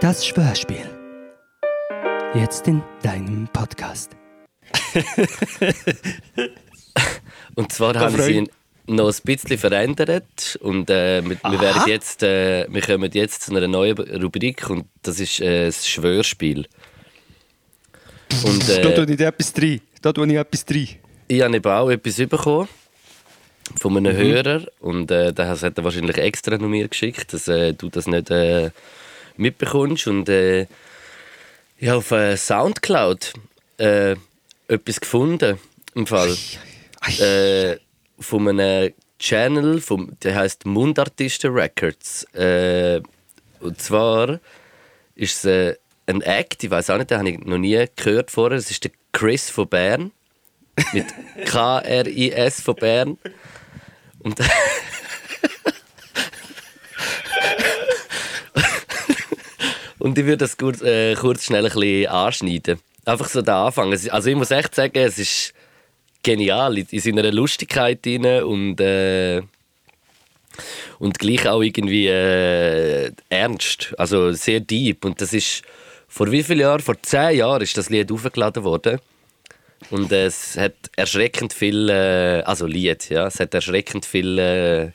[0.00, 0.88] Das Schwörspiel.
[2.34, 4.12] Jetzt in deinem Podcast.
[7.54, 8.48] Und zwar Da haben sie
[8.86, 10.58] noch ein bisschen verändert.
[10.62, 14.86] Und äh, wir, wir, werden jetzt, äh, wir kommen jetzt zu einer neuen Rubrik und
[15.02, 16.66] das ist äh, das Schwörspiel.
[18.42, 19.82] Und, da äh, tue ich etwas rein.
[20.00, 20.88] Da tue ich etwas rein.
[21.28, 22.68] Ich habe eben auch etwas bekommen
[23.76, 24.20] von einem Mhm.
[24.20, 28.06] Hörer und äh, das hat er wahrscheinlich extra noch mir geschickt, dass äh, du das
[28.06, 28.70] nicht äh,
[29.36, 30.06] mitbekommst.
[30.06, 30.62] Und äh,
[31.78, 33.32] ich habe auf äh, Soundcloud
[33.78, 34.16] äh,
[34.68, 35.58] etwas gefunden,
[35.94, 36.36] im Fall.
[37.20, 37.76] Äh,
[38.18, 42.24] von einem Channel, vom, der heißt Mundartisten Records.
[42.34, 43.00] Äh,
[43.60, 44.40] und zwar
[45.14, 48.30] ist es äh, ein Act, ich weiß auch nicht, den habe ich noch nie gehört
[48.30, 48.58] vorher.
[48.58, 50.10] Es ist der Chris von Bern.
[50.92, 51.06] Mit
[51.46, 53.18] K-R-I-S von Bern.
[54.20, 54.38] Und
[59.98, 62.78] Und ich würde das kurz, äh, kurz schnell ein bisschen anschneiden.
[63.04, 63.92] Einfach so der Anfang.
[63.92, 65.52] Also ich muss echt sagen, es ist
[66.22, 69.42] genial in seiner Lustigkeit drin und äh,
[70.98, 75.04] und gleich auch irgendwie äh, ernst, also sehr deep.
[75.04, 75.62] Und das ist
[76.08, 76.80] vor wie vielen Jahren?
[76.80, 78.98] Vor zehn Jahren ist das Lied aufgeladen worden.
[79.90, 84.90] Und äh, es hat erschreckend viel, äh, also Lied, ja, es hat erschreckend viele äh,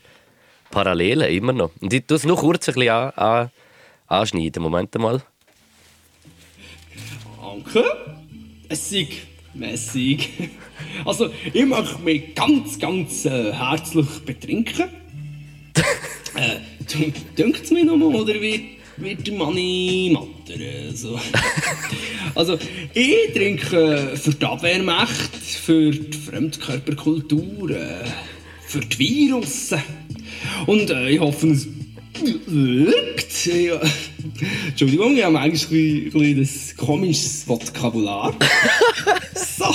[0.70, 1.72] Parallelen immer noch.
[1.82, 3.52] Und ich tue es noch kurz ein bisschen an, an,
[4.08, 4.62] anschneiden.
[4.62, 5.22] Moment mal.
[7.42, 7.84] Danke.
[8.70, 10.30] Essig, mässig.
[11.06, 14.90] Also, ich möchte mich ganz, ganz äh, herzlich betrinken.
[16.36, 16.60] äh,
[17.38, 20.60] dünkt es mir nochmal, oder wie wird der Manni matter?
[20.88, 21.20] Also,
[22.36, 22.58] also,
[22.94, 28.06] ich trinke für die Abwehrmacht, für die Fremdkörperkultur, äh,
[28.68, 29.74] für die Virus.
[30.68, 31.68] Und äh, ich hoffe, es
[32.46, 33.46] wirkt.
[33.46, 33.82] Ja.
[34.68, 38.34] Entschuldigung, ich habe manchmal ein ein komisches Vokabular.
[39.36, 39.74] so,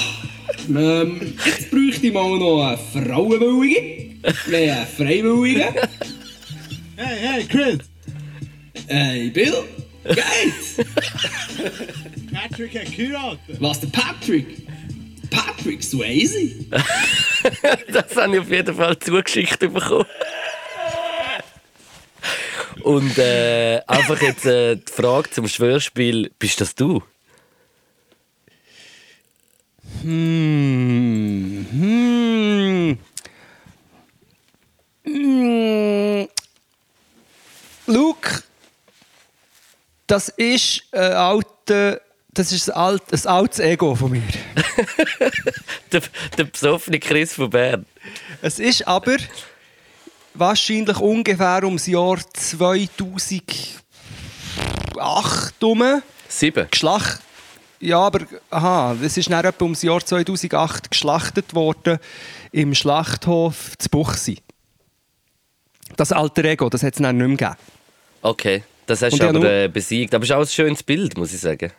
[0.75, 4.17] ähm, jetzt bräuchte ich mal noch eine Frauenwillige.
[4.51, 5.75] Nein, eine Freiwillige.
[6.97, 7.79] Hey, hey, Chris!
[8.91, 9.65] Hey, Bill,
[10.05, 10.77] geht's?
[12.33, 13.61] Patrick hat geheiratet!
[13.61, 14.67] Was, der Patrick?
[15.31, 16.65] Patrick Swayze?
[17.93, 20.07] Das habe ich auf jeden Fall zugeschickt bekommen.
[22.83, 27.03] Und äh, einfach jetzt äh, die Frage zum Schwörspiel: Bist das du?
[30.03, 31.67] Hm.
[31.71, 32.99] Hm.
[35.05, 36.29] Hm.
[37.87, 38.43] Luke,
[40.09, 42.01] das ist ein alter,
[42.33, 44.23] das ist ein, alt, ein altes Ego von mir.
[45.93, 46.03] Der,
[46.37, 47.87] der besoffene Chris von Bern.
[48.43, 49.17] Es ist aber
[50.35, 53.85] wahrscheinlich ungefähr ums Jahr 2008
[55.61, 56.69] herum Sieben.
[56.71, 57.23] geschlachtet.
[57.81, 61.99] Ja, aber aha, das ist dann etwa ums Jahr 2008 geschlachtet worden
[62.53, 64.39] im Schlachthof zu Buchsi.
[65.97, 67.57] Das alter Ego, das hat es dann nicht mehr gegeben.
[68.21, 70.15] Okay, das hast Und du aber äh, besiegt.
[70.15, 71.71] Aber es ist auch ein schönes Bild, muss ich sagen.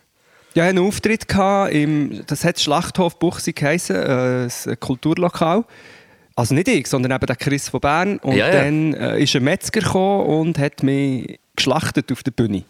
[0.55, 5.63] Ja, ich hatte einen Auftritt, gehabt im, das hat Schlachthof Buchsi geheissen, äh, ein Kulturlokal.
[6.35, 8.17] Also nicht ich, sondern eben der Chris von Bern.
[8.19, 8.63] Und Ja, ja.
[8.63, 12.63] dann äh, ist ein Metzger gekommen und hat mich geschlachtet auf der Bühne.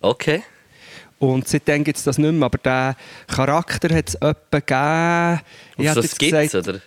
[0.00, 0.42] Okay.
[1.18, 2.94] Und seitdem gibt es das nicht mehr, aber der
[3.26, 5.40] Charakter hat es etwa gegeben.
[5.76, 6.80] Auf Ich so Skizze, gesagt, oder?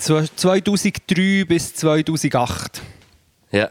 [0.00, 2.82] zw- 2003 bis 2008.
[3.52, 3.70] Ja.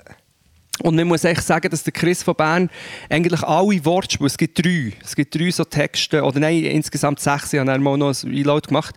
[0.82, 2.70] Und ich muss echt sagen, dass der Chris von Bern
[3.10, 7.54] eigentlich alle Wortspiele, es gibt drei, es gibt drei so Texte, oder nein, insgesamt sechs,
[7.54, 8.96] ich habe dann mal noch ein Reload gemacht.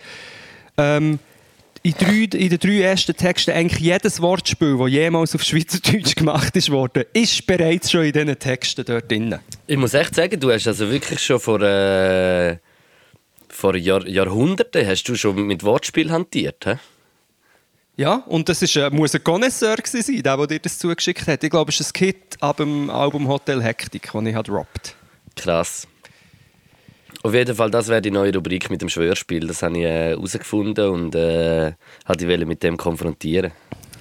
[0.79, 1.19] Ähm,
[1.83, 6.55] in, drei, in den drei ersten Texten eigentlich jedes Wortspiel, das jemals auf Schweizerdeutsch gemacht
[6.57, 9.39] ist worden, ist bereits schon in diesen Texten dort drin.
[9.67, 12.59] Ich muss echt sagen, du hast also wirklich schon vor, äh,
[13.49, 16.65] vor Jahr, Jahrhunderten hast du schon mit Wortspiel hantiert.
[16.65, 16.75] He?
[17.97, 21.27] Ja, und das ist, äh, muss ein Connoisseur gewesen sein, der, der dir das zugeschickt
[21.27, 21.45] hat.
[21.45, 24.97] Ich glaube, es ist ein Hit ab dem Album Hotel Hektik, das ich droppt.
[25.37, 25.87] Krass.
[27.23, 29.47] Auf jeden Fall, das wäre die neue Rubrik mit dem Schwörspiel.
[29.47, 31.73] Das habe ich äh, herausgefunden und äh,
[32.07, 33.53] wollte ich mit dem konfrontieren.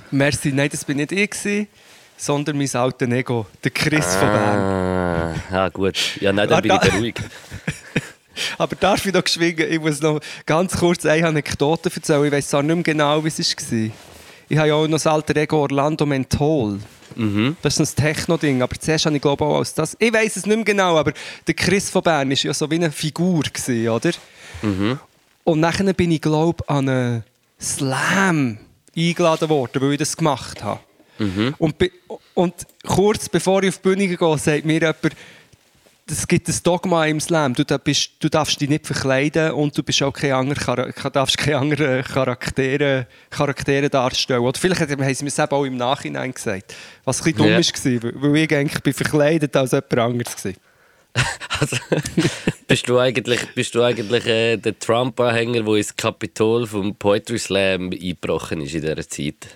[0.10, 1.68] Merci, nein, das bin nicht ich, gewesen,
[2.18, 4.60] sondern mein alter Ego, der Chris von Bern.
[4.60, 6.18] Ah, ah, gut.
[6.20, 7.22] Ja, nein, dann bin ich beruhigt.
[8.58, 12.26] Aber darf ich noch geschwiegen, ich muss noch ganz kurz eine Anekdote erzählen.
[12.26, 13.92] Ich weiß auch nicht mehr genau, wie es war.
[14.50, 16.80] Ich habe ja auch noch das alter Ego Orlando Menthol.
[17.62, 19.98] Das ist ein Techno-Ding, aber zuerst habe ich glaube auch als das...
[20.00, 21.12] Ich weiß es nicht mehr genau, aber
[21.46, 24.12] der Chris von Bern war ja so wie eine Figur, gewesen, oder?
[25.44, 27.24] Und nachher bin ich glaube an einen
[27.60, 28.60] Slam
[28.96, 30.80] eingeladen worden, weil ich das gemacht habe.
[31.60, 31.92] Und, bi-
[32.34, 32.54] und
[32.88, 35.16] kurz bevor ich auf die Bühne gehe, sagt mir jemand,
[36.12, 37.54] es gibt ein Dogma im Slam.
[37.54, 41.58] Du, bist, du darfst dich nicht verkleiden und du bist auch kein anderer, darfst keine
[41.58, 44.42] anderen Charaktere, Charaktere darstellen.
[44.42, 46.76] Oder vielleicht haben sie mir es eben auch im Nachhinein gesagt.
[47.06, 47.58] Was ein bisschen dumm Ja.
[47.58, 50.54] war, weil- ich eigentlich bin verkleidet als jemand anderes war.
[51.60, 51.78] Also,
[52.68, 57.92] bist du eigentlich, bist du eigentlich äh, der Trump-Anhänger, der ins Kapitol vom Poetry Slam
[57.92, 59.48] eingebrochen ist in dieser Zeit?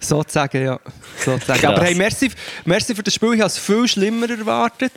[0.00, 0.80] Sozusagen, ja.
[1.24, 1.66] Sozusagen.
[1.66, 2.30] Aber hey, merci,
[2.64, 3.34] merci für das Spiel.
[3.34, 4.92] Ich habe es viel schlimmer erwartet.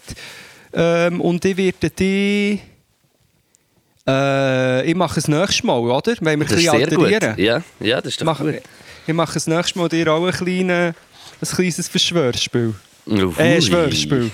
[0.74, 2.60] Ähm, und ich werde die.
[4.08, 6.16] Äh, ich mache es nächstes Mal, oder?
[6.22, 7.06] Wenn wir ein Das ist bisschen gut.
[7.06, 7.36] alterieren.
[7.38, 8.62] Ja, ja, das ist doch mache, gut.
[9.06, 10.96] ich mache es nächstes Mal dir auch ein, kleine,
[11.42, 12.74] ein kleines Verschwörspiel.
[13.08, 13.34] Ui.
[13.38, 14.32] Äh, Schwörspiel.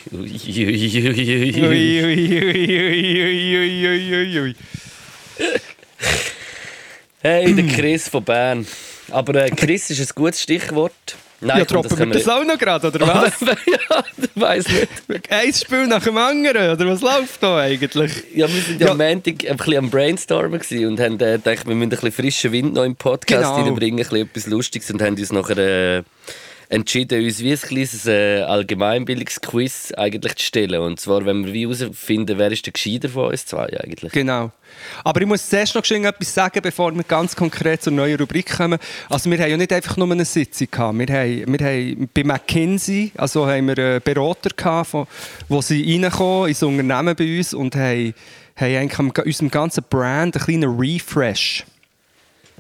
[7.22, 8.68] Hey, der Chris von Bern.
[9.12, 12.88] Aber äh, Chris ist ein gutes Stichwort, Nein, ja, droppen wir das auch noch gerade,
[12.88, 13.40] oder was?
[13.42, 15.32] ja, ich weiß nicht.
[15.32, 18.12] Ein Spiel nach dem anderen, oder was läuft da eigentlich?
[18.34, 18.92] Ja, wir sind ja, Ja.
[18.94, 22.52] am Montag ein bisschen am Brainstormen und haben äh, gedacht, wir müssen ein bisschen frischen
[22.52, 23.56] Wind noch im Podcast Genau.
[23.66, 26.04] reinbringen, ein bisschen etwas Lustiges und haben uns nachher äh,
[26.74, 30.82] entschieden, uns wie ein kleines äh, Allgemeinbildungsquiz eigentlich zu stellen.
[30.82, 34.12] Und zwar, wenn wir wie herausfinden, wer ist der Gescheiter von uns zwei eigentlich.
[34.12, 34.52] Genau.
[35.04, 38.80] Aber ich muss zuerst noch etwas sagen, bevor wir ganz konkret zur neuen Rubrik kommen.
[39.08, 40.98] Also wir haben ja nicht einfach nur eine Sitzung gehabt.
[40.98, 45.08] Wir haben, wir haben bei McKinsey, also haben wir einen Berater gehabt, von,
[45.48, 48.16] wo sie reinkommen ins Unternehmen bei uns und haben,
[48.56, 51.66] haben eigentlich unserem ganzen Brand einen kleinen Refresh.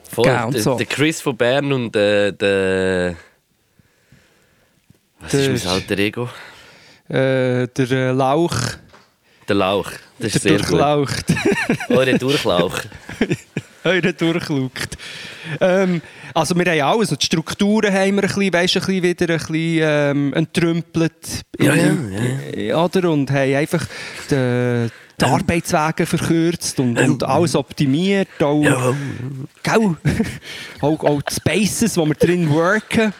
[0.04, 0.76] Voll, der, so.
[0.76, 3.16] der Chris von Bern und äh, der...
[5.24, 6.30] Was Der- ist mein alter Ego?
[7.10, 8.56] Äh, der äh, Lauch,
[9.48, 9.92] Der Lauch.
[10.20, 10.70] Das ist der sehr gut.
[10.70, 11.26] durchlaucht.
[11.90, 12.80] Eure Durchlauch.
[13.86, 14.72] Eure durchschaut.
[15.60, 16.02] Ähm,
[16.34, 19.38] also wir haben alles, die Strukturen haben wir ein bisschen, weißt, ein bisschen wieder ein
[19.40, 21.42] bisschen, ähm, entrümpelt.
[21.60, 21.94] Ja, ja,
[22.56, 22.78] ja.
[22.86, 23.10] Oder?
[23.12, 23.86] Und haben einfach
[24.32, 24.88] die,
[25.20, 28.30] die Arbeitswege verkürzt und, und alles optimiert.
[28.42, 28.96] Auch, Ja.
[29.62, 29.96] Gell?
[30.80, 33.14] auch, auch die Spaces, wo wir drin worken.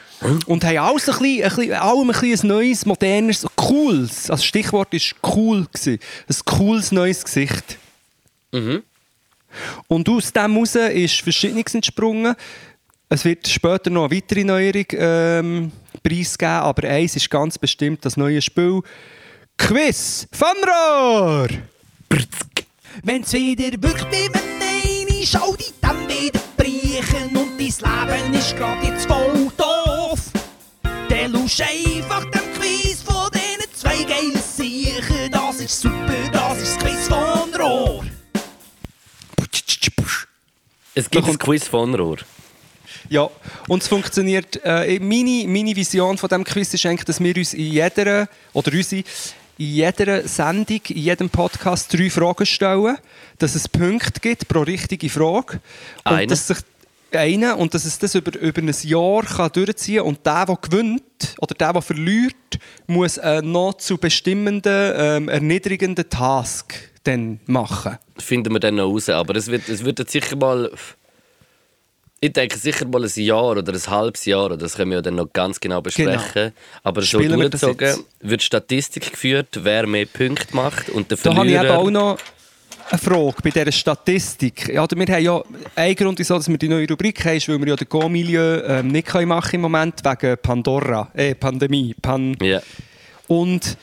[0.46, 4.44] Und haben alles ein bisschen, ein bisschen, allem ein, bisschen ein neues, modernes, cooles, also
[4.44, 6.00] Stichwort ist cool gewesen.
[6.28, 7.78] Ein cooles neues Gesicht.
[8.52, 8.84] Mhm.
[9.88, 12.36] Und aus dem heraus ist Verschiedenes entsprungen.
[13.10, 15.72] Es wird später noch eine weitere Neuerung ähm,
[16.02, 18.82] preisgeben, aber eins ist ganz bestimmt das neue Spiel
[19.58, 21.48] Quiz Fanrohr!
[23.04, 28.58] Wenn's wieder wirkt wie wenn eine Schau die dann wieder brechen und dein Leben ist
[28.58, 29.52] grad jetzt voll.
[31.24, 35.32] Der lusch einfach dem Quiz von diesen zwei geilen Siechen.
[35.32, 38.04] Das ist super, das ist das Quiz von Rohr.
[40.94, 42.18] Es gibt ein Quiz von Rohr.
[43.08, 43.30] Ja,
[43.70, 44.60] und es funktioniert.
[44.66, 48.74] Äh, meine, meine Vision von dem Quiz ist eigentlich, dass wir uns in jeder oder
[48.74, 49.06] unsere
[49.58, 52.98] in jeder Sendung, in jedem Podcast drei Fragen stellen,
[53.40, 55.62] dass es Punkte gibt pro richtige Frage
[56.04, 56.28] und Eine.
[56.28, 56.58] dass sich
[57.16, 61.36] eine und dass es das über, über ein Jahr kann durchziehen und der, der gewinnt
[61.40, 62.36] oder der, der verliert,
[62.88, 67.98] muss einen noch zu bestimmenden, ähm, erniedrigenden Task dann machen.
[68.18, 69.10] Finden wir dann noch raus.
[69.10, 70.72] Aber es wird, es wird jetzt sicher mal.
[72.20, 75.16] Ich denke sicher mal ein Jahr oder ein halbes Jahr, das können wir ja dann
[75.16, 76.54] noch ganz genau besprechen.
[76.82, 81.48] Aber so Spielen durchgezogen wird Statistik geführt, wer mehr Punkte macht und der Da habe
[81.48, 81.80] ich eben Verlierer.
[81.80, 82.18] auch noch
[82.90, 84.70] eine Frage bei dieser Statistik.
[84.70, 85.42] Ja, wir haben ja,
[85.76, 88.62] ein Grund, wieso dass wir die neue Rubrik haben, ist, weil wir ja den Go-Milieu
[88.66, 91.96] ähm, nicht können machen im Moment wegen Pandora, äh, Pandemie.
[92.02, 92.62] Pan Ja.
[93.28, 93.78] Und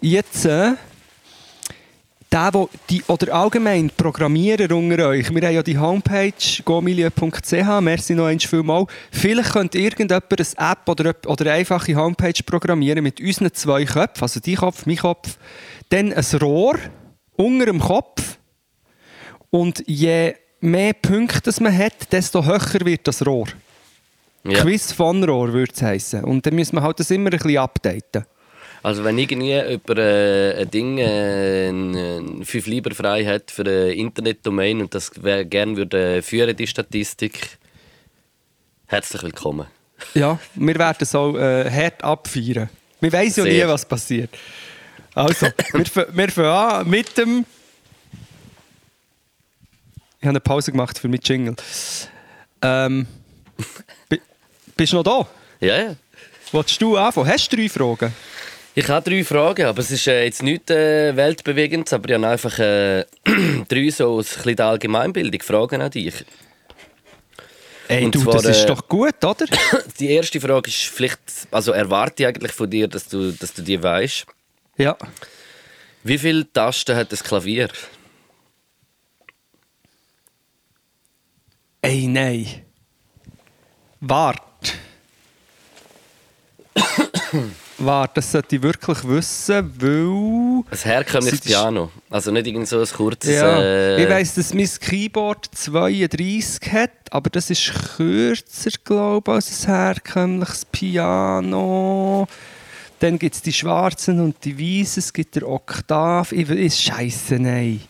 [0.00, 0.72] jetzt, äh,
[2.30, 8.14] der, wo die, oder allgemein Programmierer unter euch, wir haben ja die Homepage gomilieu.ch, merci
[8.14, 8.86] noch einmal vielmal.
[9.10, 14.22] Vielleicht könnt irgendjemand eine App oder, oder eine einfache Homepage programmieren mit unseren zwei Köpfen,
[14.22, 15.38] also dein Kopf, mein Kopf,
[15.88, 16.78] dann ein Rohr
[17.38, 18.38] unter dem Kopf
[19.50, 23.46] und je mehr Punkte das man hat, desto höher wird das Rohr.
[24.44, 24.60] ja.
[24.60, 26.24] Quiz von Rohr würde es heissen.
[26.24, 28.26] Und dann müssen wir halt das immer ein bisschen updaten.
[28.82, 33.92] Also wenn irgendwie jemand äh, ein Ding, äh, ein, 5 Lieber frei hat für eine
[33.92, 37.58] Internetdomain und das gerne würde führen, die Statistik,
[38.86, 39.66] herzlich willkommen.
[40.14, 42.68] Ja, wir werden es auch äh, hart abfeiern.
[43.00, 44.30] Wir wissen ja nie, was passiert.
[45.18, 47.44] Also, wir, wir fangen an mit dem.
[50.20, 51.54] Ich habe eine Pause gemacht für mein Jingle.
[52.62, 53.06] Ähm,
[54.08, 54.20] bi-
[54.76, 55.26] bist du noch da?
[55.66, 55.96] Ja, ja.
[56.52, 57.28] Wolltest du anfangen?
[57.28, 58.12] Hast du drei Fragen?
[58.74, 62.28] Ich habe drei Fragen, aber es ist äh, jetzt nicht äh, weltbewegend, aber ich habe
[62.28, 63.04] einfach äh,
[63.68, 66.14] drei so aus ein bisschen Allgemeinbildung Fragen an dich.
[67.88, 69.46] Ey, Und du, zwar, das ist äh, doch gut, oder?
[69.98, 71.18] Die erste Frage ist vielleicht,
[71.50, 74.26] also erwarte ich eigentlich von dir, dass du, dass du die weißt.
[74.78, 74.96] Ja.
[76.04, 77.68] Wie viele Tasten hat das Klavier?
[81.82, 82.46] Ey, nein.
[84.00, 84.42] Wart.
[87.78, 90.64] Wart, das sollte ich wirklich wissen, weil.
[90.70, 91.90] Ein herkömmliches Piano.
[92.10, 93.34] Also nicht irgend so ein kurzes.
[93.34, 99.34] Ja, äh, ich weiss, dass mein Keyboard 32 hat, aber das ist kürzer, glaube ich,
[99.34, 102.26] als ein herkömmliches Piano.
[103.00, 106.32] Dann gibt es die schwarzen und die weißen, es gibt der Oktav.
[106.32, 107.80] Ich ist Scheiße, nein.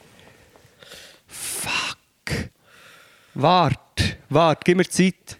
[1.26, 2.50] Fuck.
[3.34, 5.38] Wart, wart, gib mir Zeit.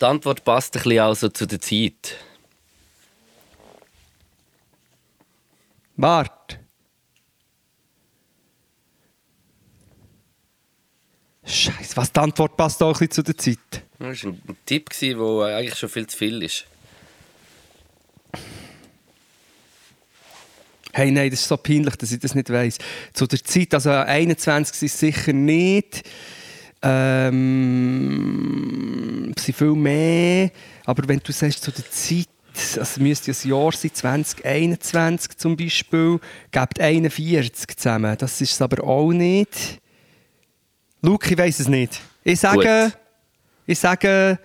[0.00, 2.16] Die Antwort passt ein bisschen auch so zu der Zeit.
[5.96, 6.58] Wart.
[11.44, 13.84] Scheiße, was die Antwort passt auch ein bisschen zu der Zeit.
[14.02, 15.16] Das war ein Tipp, der
[15.56, 16.64] eigentlich schon viel zu viel ist.
[20.92, 22.78] Hey, nein, das ist so peinlich, dass ich das nicht weiss.
[23.12, 26.02] Zu der Zeit, also 21 sind es sicher nicht.
[26.82, 27.62] Ähm,
[29.38, 30.50] sind viel mehr.
[30.84, 32.26] Aber wenn du sagst, zu der Zeit,
[32.76, 36.18] also müsste ein Jahr sein, 2021 zum Beispiel,
[36.50, 38.16] gibt 41 zusammen.
[38.18, 39.80] Das ist es aber auch nicht.
[41.02, 42.00] Luke, ich weiss es nicht.
[42.24, 42.92] Ich sage.
[43.66, 44.38] Ich sage,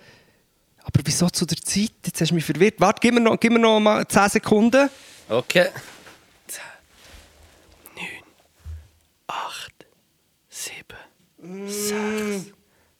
[0.82, 1.92] aber wieso zu der Zeit?
[2.04, 2.76] Jetzt hast du mich verwirrt.
[2.78, 4.88] Warte, gib mir noch, gib mir noch mal 10 Sekunden.
[5.28, 5.68] Okay.
[6.46, 6.62] 10,
[7.96, 8.06] 9,
[9.26, 9.72] 8,
[10.48, 12.52] 7, 6,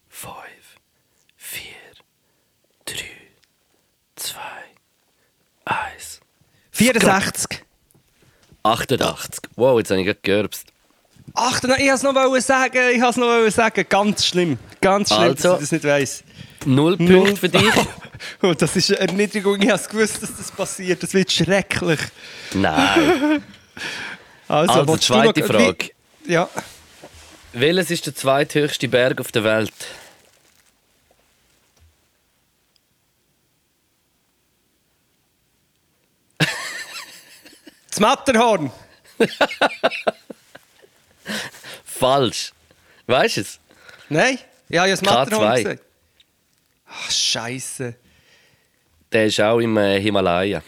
[0.09, 0.35] 5,
[1.37, 1.63] 4,
[2.85, 2.95] 3,
[4.17, 4.41] 2,
[5.65, 6.21] 1.
[6.73, 7.65] 64.
[8.63, 9.41] 88.
[9.57, 10.73] Wow, jetzt habe ich gerade gerbst.
[11.41, 12.79] Ach, nein, ich wollte es noch sagen.
[12.95, 13.87] Ich wollte es noch sagen.
[13.89, 14.59] Ganz schlimm.
[14.81, 15.53] Ganz schlimm, Also.
[15.53, 16.25] dass ich das nicht weiss.
[16.67, 17.63] Null Punkte für dich.
[18.43, 19.63] Oh, das ist eine Erniedrigung.
[19.63, 21.01] Ich habe gewusst, dass das passiert.
[21.05, 22.01] Das wird schrecklich.
[22.55, 23.43] Nein.
[24.49, 25.91] Also, du zweite noch- Frage.
[26.25, 26.49] Wie- Ja.
[27.53, 29.73] Welches ist der zweithöchste Berg auf der Welt?
[37.91, 38.71] Das Matterhorn.
[41.85, 42.53] Falsch.
[43.07, 43.61] Weißt du es?
[44.09, 44.39] Nein?
[44.69, 45.57] Ja, ich habe das Matterhorn K2.
[45.57, 45.83] gesagt.
[46.91, 47.95] Ach, Scheiße.
[49.13, 50.63] Der ist auch im äh, Himalaya.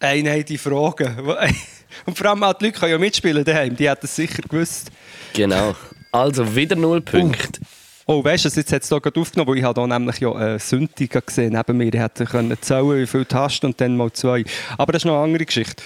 [0.00, 1.18] Ey, nein, die Fragen.
[2.06, 3.76] Und vor allem auch die Leute können ja mitspielen daheim.
[3.76, 4.90] Die hätten es sicher gewusst.
[5.32, 5.74] Genau.
[6.12, 7.60] Also wieder null Punkte.
[8.06, 10.54] Oh, weißt du, jetzt hat es hier gerade aufgenommen, weil ich habe hier nämlich ja
[10.54, 11.92] äh, Sündiger gesehen neben mir.
[11.92, 14.44] Ich hätte können zählen, wie viele Tasten und dann mal zwei.
[14.76, 15.82] Aber das ist noch eine andere Geschichte.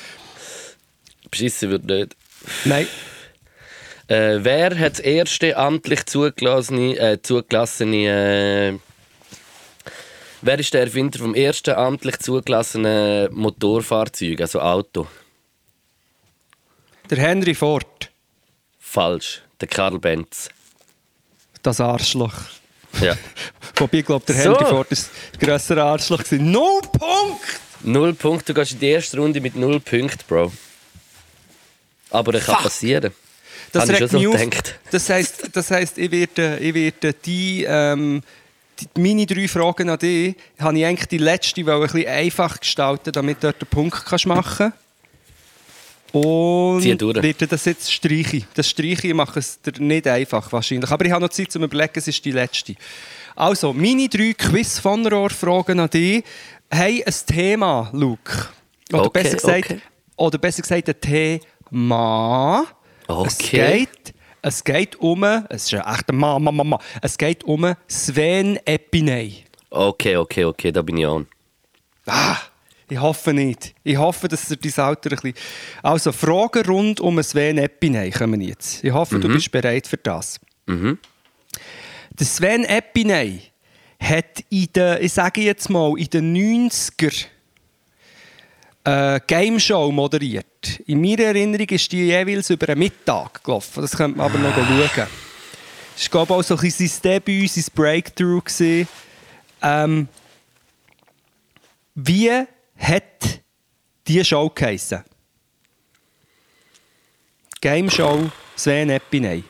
[1.31, 2.17] Beschissen wird nicht.
[2.65, 2.87] Nein.
[4.09, 8.79] Äh, wer hat das erste amtlich zugelassene, äh, zugelassene äh,
[10.41, 15.09] Wer ist der Erfinder vom ersten amtlich zugelassenen Motorfahrzeug, also Auto?
[17.11, 18.11] Der Henry Ford.
[18.79, 19.43] Falsch.
[19.61, 20.49] Der Karl Benz.
[21.63, 22.35] Das Arschloch.
[23.03, 23.17] Ja.
[23.77, 24.55] Wobei ich glaube, der So.
[24.55, 26.23] Henry Ford ist das grössere Arschloch.
[26.23, 26.51] gewesen.
[26.51, 27.61] Null Punkt!
[27.83, 28.55] null Punkte.
[28.55, 30.53] Du gehst in die erste Runde mit null Punkten, Bro.
[32.11, 32.65] Aber das kann Fuck.
[32.65, 33.13] passieren.
[33.73, 34.35] Das regt mich auf.
[34.35, 34.79] gedacht.
[34.91, 38.23] Das heisst, das heisst ich werde, ich werde die, ähm,
[38.81, 43.13] die, meine drei Fragen an dich, habe ich eigentlich die letzte ein bisschen einfach gestalten,
[43.13, 44.73] damit du dort den Punkt kannst machen
[46.13, 47.23] Und Zieh durch.
[47.23, 48.47] werde das jetzt streichen.
[48.55, 50.91] Das streiche ich mache es dir nicht einfach wahrscheinlich.
[50.91, 52.75] Aber ich habe noch Zeit zum Überlegen, es ist die letzte.
[53.37, 56.25] Also, meine drei quiz von fragen an dich
[56.73, 58.49] haben ein Thema, Luke.
[58.93, 59.81] Oder, Okay, besser gesagt, okay.
[60.17, 61.01] oder besser gesagt, ein
[61.71, 62.67] Thema.
[63.09, 63.87] Es Okay.
[63.87, 66.81] geht, es geht um, es ist ein echter Mann, Mann, Mann, Mann.
[67.03, 69.45] Es geht um Sven Epiney.
[69.71, 71.27] Okay, okay, okay, da bin ich an.
[72.07, 72.37] Ah,
[72.89, 73.75] ich hoffe nicht.
[73.85, 75.35] Ich hoffe, dass er dein Alter ein bisschen...
[75.83, 78.83] Also, Fragen rund um Sven Epiney kommen jetzt.
[78.85, 80.39] Ich hoffe, du bist bereit für das.
[80.67, 80.99] Mhm.
[82.19, 83.43] Der Sven Epiney
[84.01, 87.27] hat in den, ich sage jetzt mal, in den 90er
[88.89, 90.81] äh, Game Show moderiert.
[90.87, 93.83] In meiner Erinnerung ist die jeweils über einen Mittag gelaufen.
[93.83, 95.09] Das könnte man aber noch schauen.
[95.95, 98.87] Das war, glaube ich, auch so ein bisschen sein Debüt, sein Breakthrough.
[99.61, 100.09] Ähm,
[101.95, 102.31] wie
[102.77, 103.41] hat
[104.07, 105.05] diese Show geheissen?
[107.61, 109.45] Game Show Sven Epiney.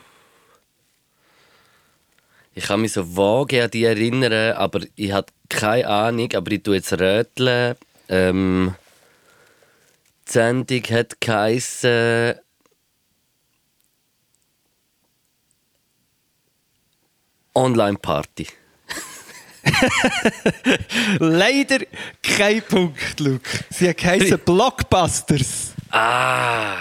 [2.55, 6.29] Ich kann mich so vage an die erinnern, aber ich habe keine Ahnung.
[6.33, 7.75] Aber ich tue jetzt rätseln.
[8.09, 8.75] Ähm,
[10.29, 12.35] die Sendung hat geheissen...
[17.55, 18.47] Online-Party.
[21.19, 21.79] Leider
[22.23, 23.49] kein Punkt, Luke.
[23.69, 25.73] Sie heißen Blockbusters.
[25.91, 26.75] Ah!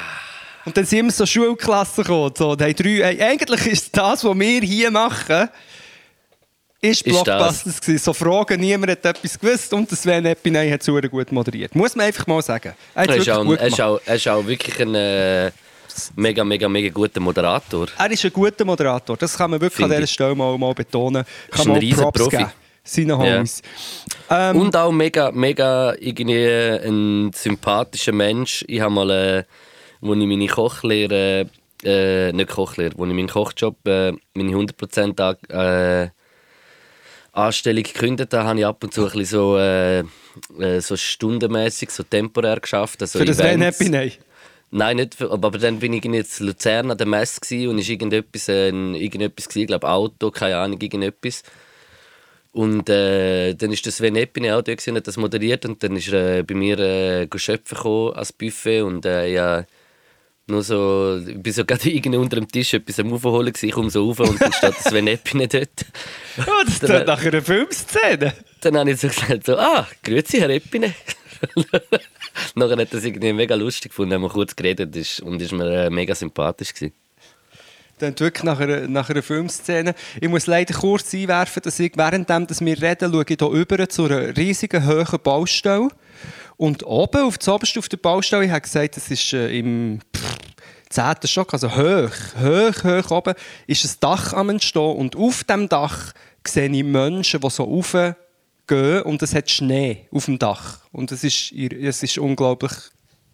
[0.65, 2.35] Und dann sind immer so Schulklassen gekommen.
[2.37, 5.49] So, und haben drei, äh, eigentlich ist das, was wir hier machen,
[6.81, 7.99] ist Ist Blockbusters gewesen.
[7.99, 11.75] So Fragen, niemand hat etwas gewusst und das Sven Epiney hat es gut moderiert.
[11.75, 12.73] Muss man einfach mal sagen.
[12.95, 15.51] Er ist, auch, er, ist auch, er ist auch wirklich ein äh,
[16.15, 17.89] mega, mega, mega guter Moderator.
[17.99, 19.17] Er ist ein guter Moderator.
[19.17, 20.13] Das kann man wirklich Finde an dieser.
[20.13, 21.25] Stelle mal, mal betonen.
[21.25, 22.37] Ist Kann ein man auch riesen Profi.
[22.37, 22.51] geben.
[22.85, 23.61] Seinen Homies.
[24.31, 28.65] Ähm, Und auch mega, mega irgendwie ein sympathischer Mensch.
[28.67, 29.45] Ich habe mal, äh,
[30.01, 31.51] wo ich meine Kochlehre,
[31.85, 36.09] äh, nicht Kochlehre, wo ich meinen Kochjob, äh, meine 100% an, äh,
[37.39, 41.91] Anstellung gekündigt habe, habe ich ab und zu ein bisschen so, äh, äh, so stundenmäßig,
[41.91, 43.01] so temporär geschafft.
[43.03, 43.81] Also für das Events.
[43.81, 44.13] Epiney.
[44.71, 47.89] Nein, nicht, für- aber dann bin ich jetzt in Luzern an der Messe und ist
[47.89, 51.43] irgendetwas, äh, irgendetwas gewesen, ich glaube Auto, keine Ahnung, irgendetwas.
[52.53, 55.97] Und äh, dann ist der Sven Eppine auch da und hat das moderiert und dann
[55.97, 59.65] ist er äh, bei mir äh, schöpfen gekommen als Buffet und äh, ja,
[60.49, 63.75] nur so, ich bin so gerade irgendwie unter dem Tisch etwas am Aufholen gewesen, ich
[63.75, 65.69] komme so rauf und dann steht Sven Eppine dort.
[66.41, 68.33] Oh, das ist nach einer Filmszene.
[68.61, 70.95] Dann habe ich so gesagt, so, ah, grüezi, Herr Eppine.
[72.55, 75.53] Nachher hat er es irgendwie mega lustig gefunden, haben wir kurz geredet ist, und ist
[75.53, 76.95] mir äh, mega sympathisch gewesen.
[77.99, 79.95] Dann wirklich nach einer, nach einer Filmszene.
[80.21, 83.89] Ich muss leider kurz einwerfen, dass ich währenddem, dass wir reden, schaue ich hier über
[83.89, 85.89] zu einer riesigen, hohen Baustelle.
[86.57, 90.01] Und oben, auf das oberste auf der Baustelle, ich habe gesagt, das ist äh, im
[90.17, 90.28] pff,
[90.91, 91.17] 10.
[91.25, 93.35] Stock, also hoch, hoch, hoch oben,
[93.67, 94.97] ist ein Dach am Entstehen.
[94.97, 96.13] Und auf dem Dach
[96.47, 100.81] sehe ich Menschen, die so raufgehen und es hat Schnee auf dem Dach.
[100.93, 102.73] Und es ist, es ist unglaublich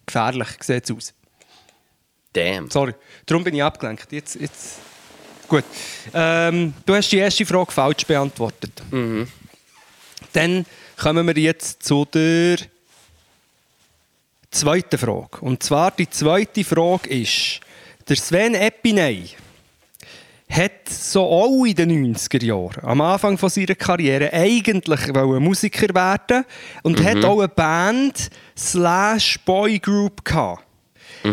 [0.05, 1.13] gefährlich, sieht es aus.
[2.33, 2.69] Damn.
[2.69, 2.93] Sorry,
[3.25, 4.11] darum bin ich abgelenkt.
[4.11, 4.79] Jetzt, jetzt.
[5.47, 5.63] Gut.
[6.13, 8.81] Ähm, du hast die erste Frage falsch beantwortet.
[10.33, 10.65] Dann
[10.97, 12.57] kommen wir jetzt zu der
[14.55, 15.41] zweiten Frage.
[15.41, 17.59] Und zwar die zweite Frage ist:
[18.07, 19.29] Der Sven Epiney
[20.49, 26.45] hat so auch in den 90er Jahren, am Anfang von seiner Karriere, eigentlich Musiker werden
[26.83, 30.63] und hat auch eine Band slash Boygroup gehabt.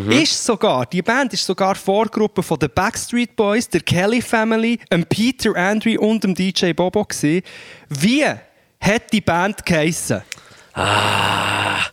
[0.08, 5.04] Ist sogar, die Band ist sogar Vorgruppe von den Backstreet Boys, der Kelly Family, dem
[5.04, 7.42] Peter Andre und dem DJ Bobo gewesen.
[7.90, 10.22] Wie hat die Band geheissen?
[10.72, 11.91] Ah,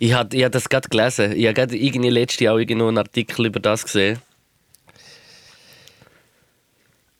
[0.00, 1.36] ich habe ich hab das gerade gelesen.
[1.36, 4.18] Ich habe gerade irgendwie letztes Jahr auch einen Artikel über das gesehen.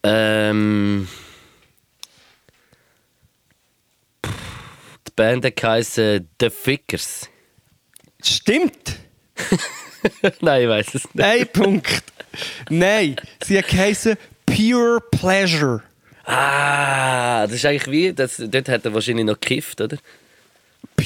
[0.03, 1.07] Ähm.
[4.24, 7.28] Die Band geheißen The Fickers.
[8.24, 8.97] Stimmt!
[10.41, 11.24] Nein, ich weiß es nicht.
[11.24, 12.03] Ein Punkt.
[12.70, 15.83] Nein, sie hat Pure Pleasure.
[16.24, 19.99] Ah, das ist eigentlich wie, das, dort hat er wahrscheinlich noch gekifft, oder?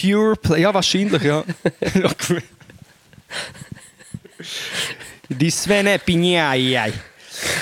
[0.00, 0.60] Pure Pleasure.
[0.60, 1.44] Ja, wahrscheinlich, ja.
[5.28, 6.36] die Sven Epiney.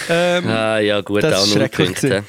[0.09, 2.24] Ähm, Ah, ja, gut, Das auch schrecklich Punkte.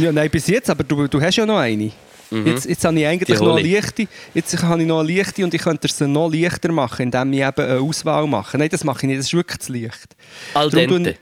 [0.00, 1.90] Ja, nein, bis jetzt, aber du, du hast ja noch eine.
[2.30, 3.44] Jetzt, jetzt habe ich eigentlich Mhm.
[3.46, 3.74] Noch eine ich.
[3.74, 4.08] leichte.
[4.32, 7.40] Jetzt habe ich noch eine leichte und ich könnte es noch leichter machen, indem ich
[7.40, 8.56] eben eine Auswahl mache.
[8.56, 10.16] Nein, das mache ich nicht, das ist wirklich zu leicht.
[10.54, 11.16] Al dente.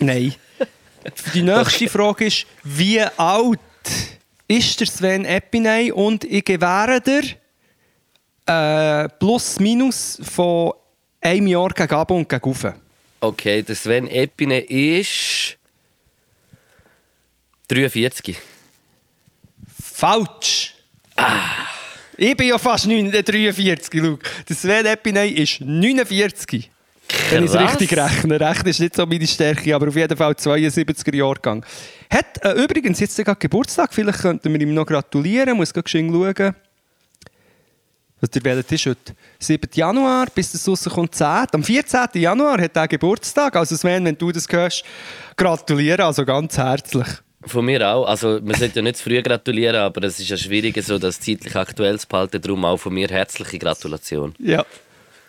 [0.00, 0.34] Nein.
[1.34, 3.60] Die nächste Frage ist, wie alt
[4.52, 5.92] ist der Sven Epiney?
[5.92, 7.22] Und ich gewähre dir
[8.46, 10.72] äh, plus minus von
[11.20, 12.66] einem Jahr gegen Ab und gegen Rauf.
[13.20, 15.56] Okay, der Sven Epine ist
[17.68, 18.36] 43.
[19.80, 20.74] Falsch!
[22.16, 24.28] Ich bin ja fast 9, äh, 43, Luke.
[24.48, 26.70] Der Sven Epiney ist 49.
[27.30, 28.40] Wenn ich es richtig rechne.
[28.40, 31.64] Rechnen ist nicht so meine Stärke, aber auf jeden Fall 72er Jahrgang.
[32.10, 33.92] Hat äh, übrigens jetzt gerade Geburtstag.
[33.92, 35.56] Vielleicht könnten wir ihm noch gratulieren.
[35.56, 36.54] Muss gerade schön schauen.
[38.20, 39.14] Was der Welt ist heute?
[39.40, 39.68] 7.
[39.74, 41.26] Januar, bis das rauskommt, 10.
[41.52, 42.08] Am 14.
[42.14, 43.56] Januar hat er Geburtstag.
[43.56, 44.84] Also Sven, wenn du das hörst,
[45.36, 46.02] gratulieren.
[46.02, 47.08] Also ganz herzlich.
[47.44, 48.06] Von mir auch.
[48.06, 51.18] Also, man sollte ja nicht zu früh gratulieren, aber es ist ja schwierig, so das
[51.18, 52.40] zeitlich aktuell zu behalten.
[52.40, 54.34] Darum auch von mir herzliche Gratulation.
[54.38, 54.64] Ja.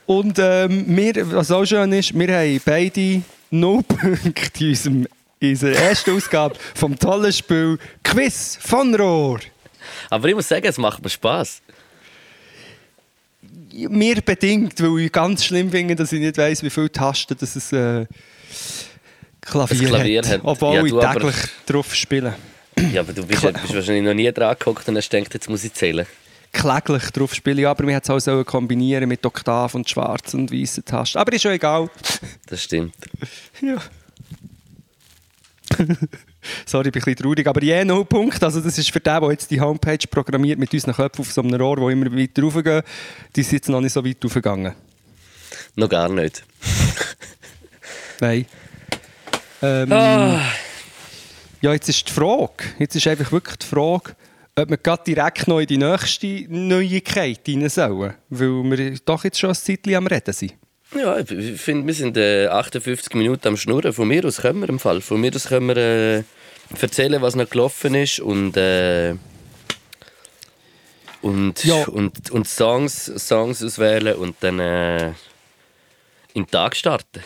[0.06, 5.08] Und ähm, wir, was auch schön ist, wir haben beide 0 Punkte in, unserem,
[5.40, 9.40] in unserer ersten Ausgabe vom tollen Spiel Quiz von Rohr.
[10.10, 11.62] Aber ich muss sagen, es macht mir Spass.
[13.72, 17.56] Mir bedingt, weil ich ganz schlimm finde, dass ich nicht weiss, wie viele Tasten das
[17.56, 18.06] es, äh,
[19.42, 20.30] Klavier, Klavier hat.
[20.30, 20.42] hat.
[20.44, 21.36] Obwohl Ja, ich du aber- täglich
[21.66, 22.36] drauf spiele.
[22.92, 25.64] Ja, aber du bist, bist wahrscheinlich noch nie dran gehockt und hast gedacht, jetzt muss
[25.64, 26.06] ich zählen.
[26.54, 30.42] Kläglich drauf spiele, ja, aber wir hätten es auch so kombinieren mit Oktav und schwarzen
[30.42, 31.18] und weißen Tasten.
[31.18, 31.90] Aber ist schon egal.
[32.46, 32.94] Das stimmt.
[33.60, 33.78] Ja.
[36.66, 38.44] Sorry, ich bin ein bisschen traurig, aber je null Punkt.
[38.44, 41.42] Also das ist für den, der jetzt die Homepage programmiert mit unseren Köpfen auf so
[41.42, 42.84] einem Rohr, wo immer weiter raufgehen,
[43.36, 44.74] die sind jetzt noch nicht so weit raufgegangen.
[45.76, 46.44] Noch gar nicht.
[48.20, 48.46] Nein.
[49.62, 50.40] Ähm, Ah.
[51.62, 54.16] Ja, jetzt ist die Frage, jetzt ist einfach wirklich die Frage,
[54.56, 59.40] ob wir gerade direkt noch in die nächste Neuigkeit rein sollen, weil wir doch jetzt
[59.40, 60.54] schon ein Zeitchen am Reden sind.
[60.96, 63.94] Ja, ich finde, wir sind äh, 58 Minuten am Schnurren.
[63.94, 65.02] Von mir aus können wir im Fall.
[65.02, 66.24] Von mir aus können wir äh,
[66.80, 69.16] erzählen, was noch gelaufen ist und, äh,
[71.24, 71.86] und, Ja.
[71.86, 75.08] und, und Songs, Songs auswählen und dann äh,
[76.36, 77.24] in den Tag starten.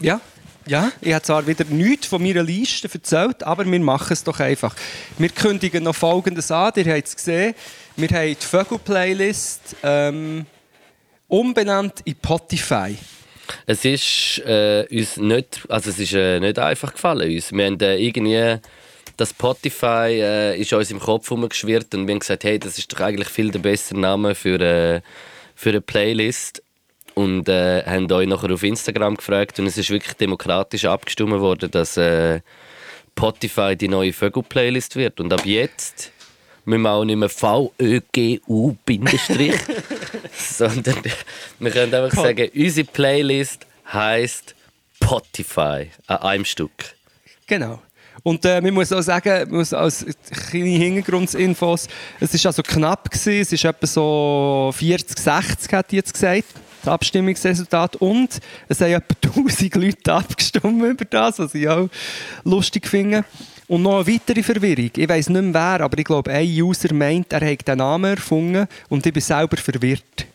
[0.00, 0.20] Ja,
[0.68, 4.38] ja, ich habe zwar wieder nichts von meiner Liste erzählt, aber wir machen es doch
[4.38, 4.74] einfach.
[5.16, 7.54] Wir kündigen noch Folgendes an, ihr habt es gesehen.
[7.96, 10.46] Wir haben die Vögel-Playlist ähm,
[11.26, 12.96] umbenannt in Spotify.
[13.66, 17.50] Es ist äh, uns nicht, also es ist äh, nicht einfach gefallen uns.
[17.50, 18.60] Wir haben äh, irgendwie
[19.16, 22.92] das Spotify äh, ist uns im Kopf herumgeschwirrt und wir haben gesagt, hey, das ist
[22.92, 25.00] doch eigentlich viel der bessere Name für, äh,
[25.54, 26.62] für eine Playlist
[27.18, 31.68] und äh, haben euch nachher auf Instagram gefragt und es ist wirklich demokratisch abgestimmt worden,
[31.68, 32.40] dass äh,
[33.10, 36.12] Spotify die neue Vögel-Playlist wird und ab jetzt
[36.64, 39.56] müssen wir auch nicht mehr VÖGU Bindestrich,
[40.32, 40.94] sondern
[41.58, 44.54] wir können einfach sagen, unsere Playlist heisst
[44.94, 46.94] Spotify an einem Stück.
[47.48, 47.82] Genau.
[48.22, 50.06] Und äh, man muss auch sagen, man muss als
[50.50, 51.88] kleine Hintergrundinfos,
[52.20, 56.44] es war also knapp, gewesen, es ist etwa so 40, 60, hat jetzt gesagt,
[56.88, 57.96] das Abstimmungsresultat.
[57.96, 61.88] Und es haben etwa 1000 Leute abgestimmt über das, was ich auch
[62.44, 63.24] lustig finde.
[63.66, 64.90] Und noch eine weitere Verwirrung.
[64.96, 68.16] Ich weiß nicht mehr wer, aber ich glaube, ein User meint, er hätte den Namen
[68.16, 70.26] erfunden und ich bin selber verwirrt.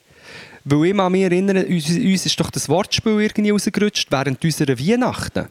[0.65, 5.47] Weil ich mich erinnere, uns, uns ist doch das Wortspiel irgendwie rausgerutscht während unserer Weihnachten.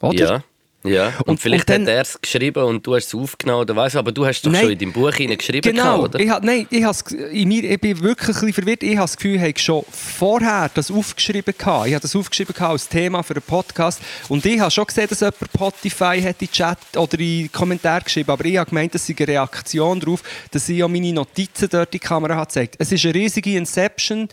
[0.00, 0.34] Oder?
[0.34, 0.44] Ja.
[0.82, 3.60] Ja, und, Und- vielleicht und dann- hat er es geschrieben und du hast es aufgenommen,
[3.60, 4.62] oder weißt, aber du hast doch Nein.
[4.62, 6.18] schon in deinem Buch geschrieben, Genau, oder?
[6.18, 8.82] ich, nein, ich, has, in mir, ich bin wirklich ein bisschen verwirrt.
[8.82, 11.54] Ich habe das Gefühl, ich habe schon vorher das aufgeschrieben.
[11.56, 11.86] Gehabt.
[11.88, 14.00] Ich habe das aufgeschrieben gehabt als Thema für einen Podcast.
[14.28, 18.02] Und ich habe schon gesehen, dass jemand Spotify hat in den Chat oder in Kommentare
[18.04, 21.68] geschrieben Aber ich habe gemeint, das sei eine Reaktion darauf, dass ich auch meine Notizen
[21.70, 24.28] dort in die Kamera habe gezeigt Es ist eine riesige Inception.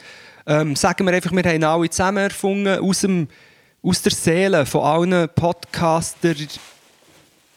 [0.45, 3.28] Ähm, sagen wir einfach, wir haben alle zusammen erfunden, aus, dem,
[3.84, 6.34] aus der Seele von allen Podcaster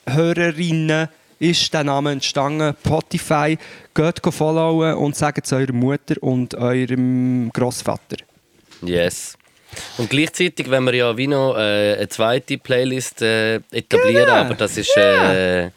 [0.06, 1.08] Hörerinnen
[1.38, 2.74] ist der Name entstanden.
[2.84, 3.56] Spotify.
[3.94, 8.16] Geht followen und sagt es eurer Mutter und eurem Großvater.
[8.82, 9.36] Yes.
[9.98, 14.32] Und gleichzeitig, wenn wir ja wie noch äh, eine zweite Playlist äh, etablieren, Genau.
[14.32, 15.70] aber das ist, äh,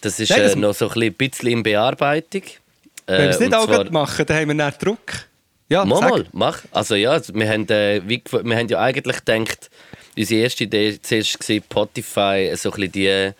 [0.00, 2.42] das ist Nein, das- äh, noch so ein bisschen in Bearbeitung.
[2.42, 5.26] Äh, Wenn wir es nicht auch machen, dann haben wir dann Druck.
[5.70, 6.60] Ja, Mal, mal, mach.
[6.72, 9.70] Also ja, wir haben, äh, wie, wir haben ja eigentlich gedacht,
[10.18, 13.30] unsere erste Idee zuerst war, Spotify so ein die,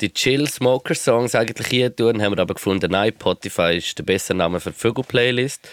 [0.00, 2.22] die Chill-Smoker-Songs eigentlich hier tun.
[2.22, 5.68] Haben wir aber gefunden, nein, Spotify ist der bessere Name für die Vögel-Playlist.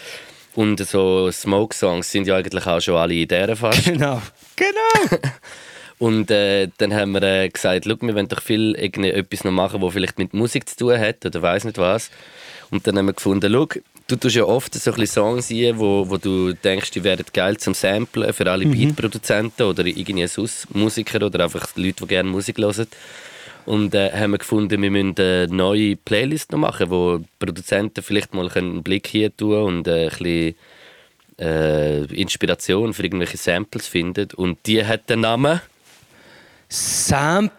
[0.56, 3.86] Und so Smoke-Songs sind ja eigentlich auch schon alle in dieser fast.
[3.86, 4.22] Genau.
[4.56, 5.22] Genau.
[6.00, 9.82] Und äh, dann haben wir äh, gesagt, schau, wir wollen doch viel etwas noch machen,
[9.82, 12.10] was vielleicht mit Musik zu tun hat oder weiß nicht was.
[12.72, 13.68] Und dann haben wir gefunden, schau,
[14.10, 17.58] du tust ja oft so ein Songs ein, wo, wo du denkst, die wären geil
[17.58, 22.58] zum Samplen für alle Beatproduzenten oder irgendwie sonst Musiker oder einfach Leute, die gerne Musik
[22.58, 22.88] hören.
[23.66, 28.34] Und äh, haben wir gefunden, wir müssen eine neue Playlist noch machen, wo Produzenten vielleicht
[28.34, 30.56] mal einen Blick hier tun und äh, ein bisschen
[31.40, 34.30] äh, Inspiration für irgendwelche Samples finden.
[34.36, 35.62] Und die hat den Namen...
[36.72, 37.50] San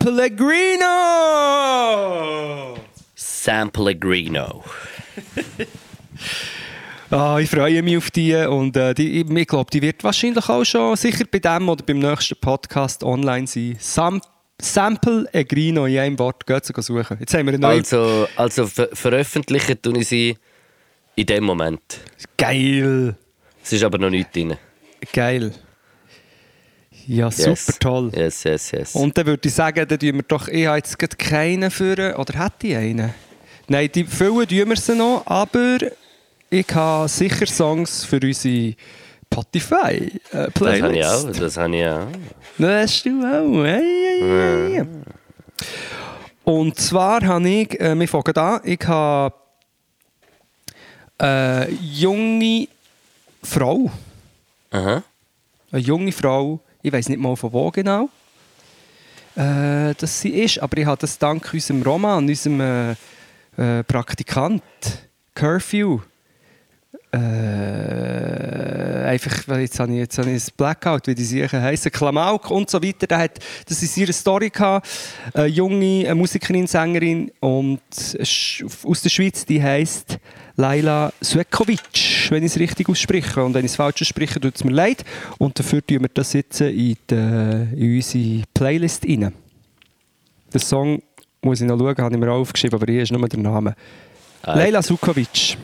[3.70, 4.64] Pellegrino!
[7.10, 10.64] Ah, ich freue mich auf die und äh, die, ich, glaube, die wird wahrscheinlich auch
[10.64, 13.76] schon sicher bei dem oder beim nächsten Podcast online sein.
[13.80, 14.20] Sam
[14.62, 17.16] Sample Egrino in einem Wort, geht sie suchen.
[17.18, 17.78] Jetzt haben wir eine neue...
[17.78, 20.36] Also, also ver veröffentlichen tun ich sie
[21.16, 21.80] in dem Moment.
[22.36, 23.16] Geil!
[23.62, 24.56] Es ist aber noch nichts drin.
[25.12, 25.52] Geil.
[27.06, 27.64] Ja, Yes.
[27.66, 28.12] super toll.
[28.14, 28.94] Yes, yes, yes.
[28.94, 32.38] Und dann würde ich sagen, dann tun wir doch, ich habe jetzt keinen für, oder
[32.44, 33.14] hätte ich einen?
[33.66, 35.78] Nein, die füllen tun wir sie noch, aber
[36.50, 38.74] ich habe sicher Songs für unsere
[40.82, 41.30] habe ich auch.
[41.30, 42.08] Das habe ich auch.
[42.58, 43.64] Das hast du auch.
[43.64, 44.86] Hey, hey, hey.
[46.44, 49.34] Und zwar habe ich, äh, wir fangen an, ich habe
[51.18, 52.66] eine junge
[53.42, 53.90] Frau,
[54.70, 55.02] Aha.
[55.70, 58.08] eine junge Frau, ich weiß nicht mal von wo genau,
[59.36, 62.90] äh, dass sie ist, aber ich habe das dank unserem Roman, unserem äh,
[63.56, 64.62] äh, Praktikant,
[65.34, 66.00] Curfew,
[67.12, 72.50] äh, einfach, jetzt habe ich, jetzt habe ich ein Blackout, wie die Sachen heißen, Klamauk
[72.50, 73.06] und so weiter.
[73.06, 74.88] Der hat, das ist ihre Story gehabt.
[75.34, 77.80] Eine junge Musikerin, Sängerin und
[78.84, 80.18] aus der Schweiz, die heißt
[80.56, 83.42] Laila Suekovic, wenn ich es richtig ausspreche.
[83.42, 85.04] Und wenn ich es falsch ausspreche, tut es mir leid.
[85.38, 89.32] Und dafür tun wir das jetzt in, die, in unsere Playlist rein.
[90.52, 91.02] Den Song
[91.42, 93.74] muss ich noch schauen, habe ich mir auch aufgeschrieben, aber hier ist nur der Name.
[94.42, 95.56] Ah, Leila Sukovic.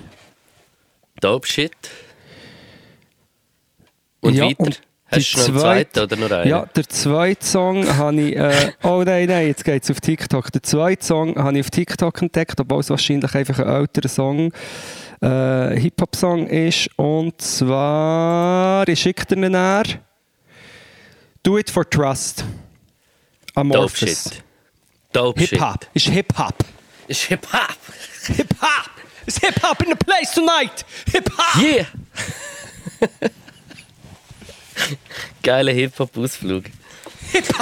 [1.20, 1.72] Dope Shit.
[4.20, 4.60] Und Ja, weiter?
[4.60, 6.50] und Hast du noch einen zweite- zweiten oder nur einen?
[6.50, 8.36] Ja, der zweite Song habe ich.
[8.36, 10.50] Äh, oh nein, nein, jetzt geht es auf TikTok.
[10.50, 14.52] Der zweite Song habe ich auf TikTok entdeckt, obwohl es wahrscheinlich einfach ein älterer Song,
[15.22, 16.88] äh, Hip-Hop-Song ist.
[16.96, 19.84] Und zwar, ich schicke dir ihn näher.
[21.44, 22.40] Do It for Trust.
[22.40, 22.50] Dope
[23.60, 24.24] Amorphous.
[24.24, 24.42] Shit.
[25.12, 25.86] Dope Hip-Hop.
[25.94, 26.54] Ist Hip-Hop.
[27.06, 27.76] Ist Hip-Hop.
[28.36, 28.90] Hip-Hop.
[29.26, 30.84] It's Hip-Hop in the place tonight.
[31.12, 31.62] Hip-Hop.
[31.62, 31.86] Yeah.
[35.42, 36.64] Geiler Hip-Hop-Ausflug.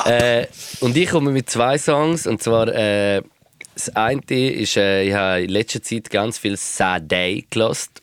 [0.04, 0.46] äh,
[0.80, 2.26] und ich komme mit zwei Songs.
[2.26, 3.22] Und zwar, äh,
[3.74, 8.02] das eine ist, äh, ich habe in letzter Zeit ganz viel Saday gelost.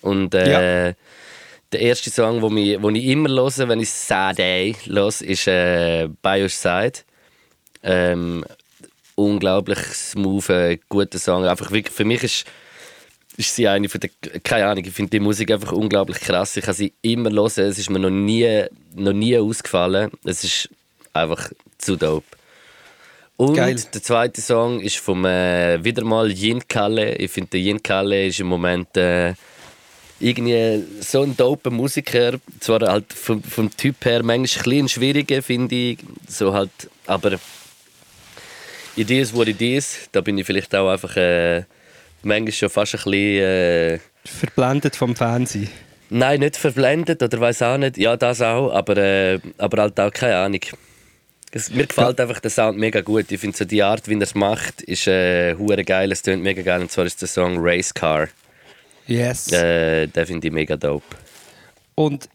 [0.00, 0.94] Und äh,
[1.72, 6.08] der erste Song, wo, mich, wo ich immer höre, wenn ich Saday höre, ist äh,
[6.22, 7.00] By Your Side.
[7.82, 8.44] Ähm,
[9.16, 11.44] unglaublich smooth, äh, guter Song.
[11.44, 12.44] Einfach wirklich, für mich ist,
[13.36, 14.10] ist sie eine von der,
[14.42, 16.56] keine Ahnung, ich finde die Musik einfach unglaublich krass.
[16.56, 18.64] Ich kann sie immer hören, es ist mir noch nie,
[18.94, 20.10] noch nie ausgefallen.
[20.24, 20.68] Es ist
[21.12, 22.26] einfach zu dope.
[23.36, 23.76] Und Geil.
[23.92, 27.16] der zweite Song ist vom äh, wieder mal Yin Kalle.
[27.16, 29.34] Ich finde, Yin Kalle ist im Moment äh,
[30.20, 32.38] irgendwie so ein doper Musiker.
[32.60, 35.98] Zwar halt vom, vom Typ her manchmal ein bisschen schwieriger, finde ich.
[36.28, 36.70] So halt,
[37.06, 37.38] aber
[38.96, 40.08] is what it is.
[40.12, 41.64] Da bin ich vielleicht auch einfach äh,
[42.22, 43.14] manchmal schon fast ein bisschen...
[43.14, 45.68] Äh, Verblendet vom Fernsehen.
[46.10, 47.96] Nein, nicht verblendet oder weiß auch nicht.
[47.96, 50.60] Ja, das auch, aber, äh, aber halt auch keine Ahnung.
[51.50, 53.30] Es, mir gefällt einfach der Sound mega gut.
[53.30, 55.54] Ich finde so die Art, wie er es macht, ist äh,
[55.84, 56.12] geil.
[56.12, 56.80] Es tönt mega geil.
[56.80, 58.28] Und zwar ist der Song Race Car.
[59.06, 59.52] Yes.
[59.52, 61.04] Äh, den finde ich mega dope.
[61.94, 62.28] Und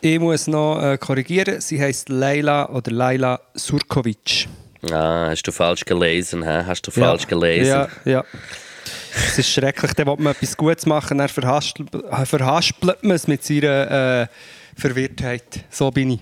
[0.00, 4.48] ich muss noch äh, korrigieren, sie heißt Leila oder Laila Surkovic.
[4.90, 6.42] Ah, hast du falsch gelesen?
[6.42, 6.64] Hä?
[6.66, 7.68] Hast du falsch gelesen?
[7.68, 8.24] Ja, ja.
[9.14, 11.88] Es ist schrecklich, dann will man etwas Gutes machen, dann verhaspelt,
[12.24, 14.26] verhaspelt man es mit seiner äh,
[14.78, 15.64] Verwirrtheit.
[15.70, 16.20] So bin ich.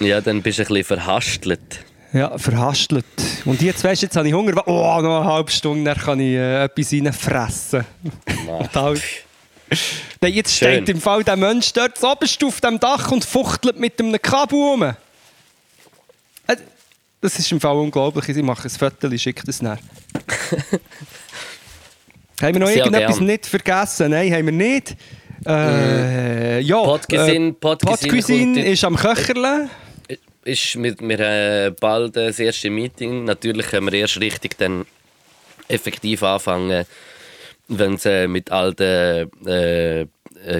[0.00, 1.80] Ja, dann bist du ein bisschen verhastelt.
[2.12, 3.04] Ja, verhastelt.
[3.44, 4.66] Und jetzt, weißt du, jetzt habe ich Hunger.
[4.66, 7.84] Oh, noch eine halbe Stunde, dann kann ich äh, etwas reinfressen.
[8.74, 9.00] Halt.
[10.20, 10.72] Dann jetzt Schön.
[10.84, 14.58] steht im Fall der Mensch dort oberst auf dem Dach und fuchtelt mit einem Kabel
[14.58, 14.82] rum.
[14.84, 14.94] Äh,
[17.20, 18.28] Das ist im Fall unglaublich.
[18.28, 19.78] Ich mache ein Foto, schicke das nach.
[22.42, 23.26] haben wir noch Sehr irgendetwas gern.
[23.26, 24.10] nicht vergessen?
[24.10, 24.96] Nein, haben wir nicht.
[25.46, 29.68] Äh, ja, Podcuisine- äh, Podcuisine ist am Köcherle.
[30.44, 33.24] ist mit, wir haben bald das erste Meeting.
[33.24, 34.84] Natürlich können wir erst richtig dann
[35.68, 36.84] effektiv anfangen,
[37.68, 40.06] wenn es äh, mit all den äh, äh,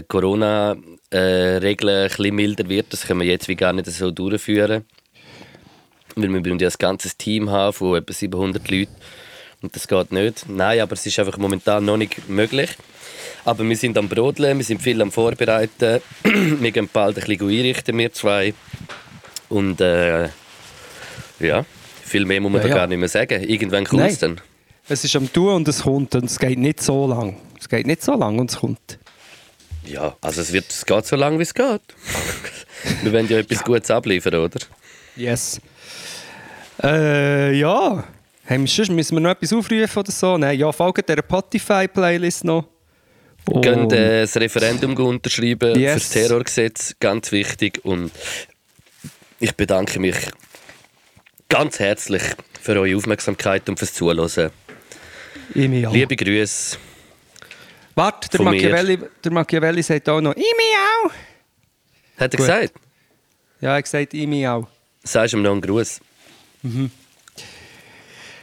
[0.07, 2.93] Corona-Regeln ein bisschen milder wird.
[2.93, 4.85] Das können wir jetzt wie gar nicht so durchführen.
[6.15, 8.95] Weil wir müssen ja ein ganzes Team haben von etwa 700 Leuten.
[9.61, 10.49] Und das geht nicht.
[10.49, 12.71] Nein, aber es ist einfach momentan noch nicht möglich.
[13.45, 16.01] Aber wir sind am Brodeln, wir sind viel am Vorbereiten.
[16.23, 18.55] wir gehen bald ein bisschen einrichten, wir zwei.
[19.49, 20.29] Und äh,
[21.41, 21.65] ja,
[22.05, 22.75] viel mehr muss man Ja, da ja.
[22.77, 23.43] gar nicht mehr sagen.
[23.43, 24.41] Irgendwann kommt es dann.
[24.89, 27.37] Es ist am Tun und es kommt und es geht nicht so lang.
[27.59, 28.99] Es geht nicht so lang und es kommt.
[29.85, 31.81] Ja, also es, wird, es geht so lange, wie es geht.
[33.03, 34.61] wir wollen ja etwas Gutes abliefern, oder?
[35.17, 35.61] Yes.
[36.83, 38.05] Äh, ja.
[38.49, 40.39] Wir, sonst müssen wir noch etwas aufrufen oder so?
[40.39, 42.67] Nein, ja, folgt dieser Spotify-Playlist noch.
[43.47, 45.93] Und Gehen äh, das Referendum unterschreiben Yes.
[45.93, 47.81] fürs Terrorgesetz, ganz wichtig.
[47.85, 48.11] Und
[49.39, 50.17] ich bedanke mich
[51.49, 52.23] ganz herzlich
[52.61, 54.51] für eure Aufmerksamkeit und fürs Zuhören.
[55.55, 56.77] Liebe Grüße.
[57.95, 58.43] Warte, der.
[58.43, 61.11] Machiavelli, der Machiavelli sagt auch noch, ich mich auch.
[62.21, 62.47] Hat er Gut.
[62.47, 62.73] gesagt?
[63.61, 64.69] Ja, er hat gesagt, ich mich auch.
[65.03, 66.01] Sagst du ihm noch einen Gruß?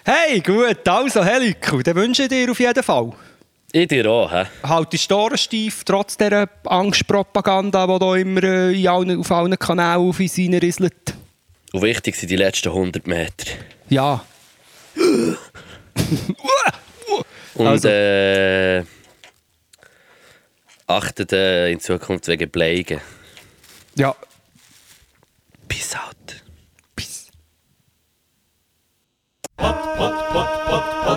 [0.05, 3.11] Hey, gut, also, Heliku, dann wünsche ich dir auf jeden Fall.
[3.71, 4.45] Ich dir auch, hä?
[4.63, 9.57] Halt die Storen steif, trotz dieser Angstpropaganda, die da immer äh, in allen, auf allen
[9.57, 11.15] Kanälen auf uns reinrisselt.
[11.73, 13.51] Und wichtig sind die letzten 100 Meter.
[13.89, 14.23] Ja.
[17.55, 17.87] Und Also.
[17.87, 18.83] äh,
[20.87, 23.01] achtet äh, in Zukunft wegen Bleigen.
[23.95, 24.15] Ja.
[25.67, 26.43] Peace out.
[26.95, 27.27] Peace.
[29.97, 31.15] Podcast.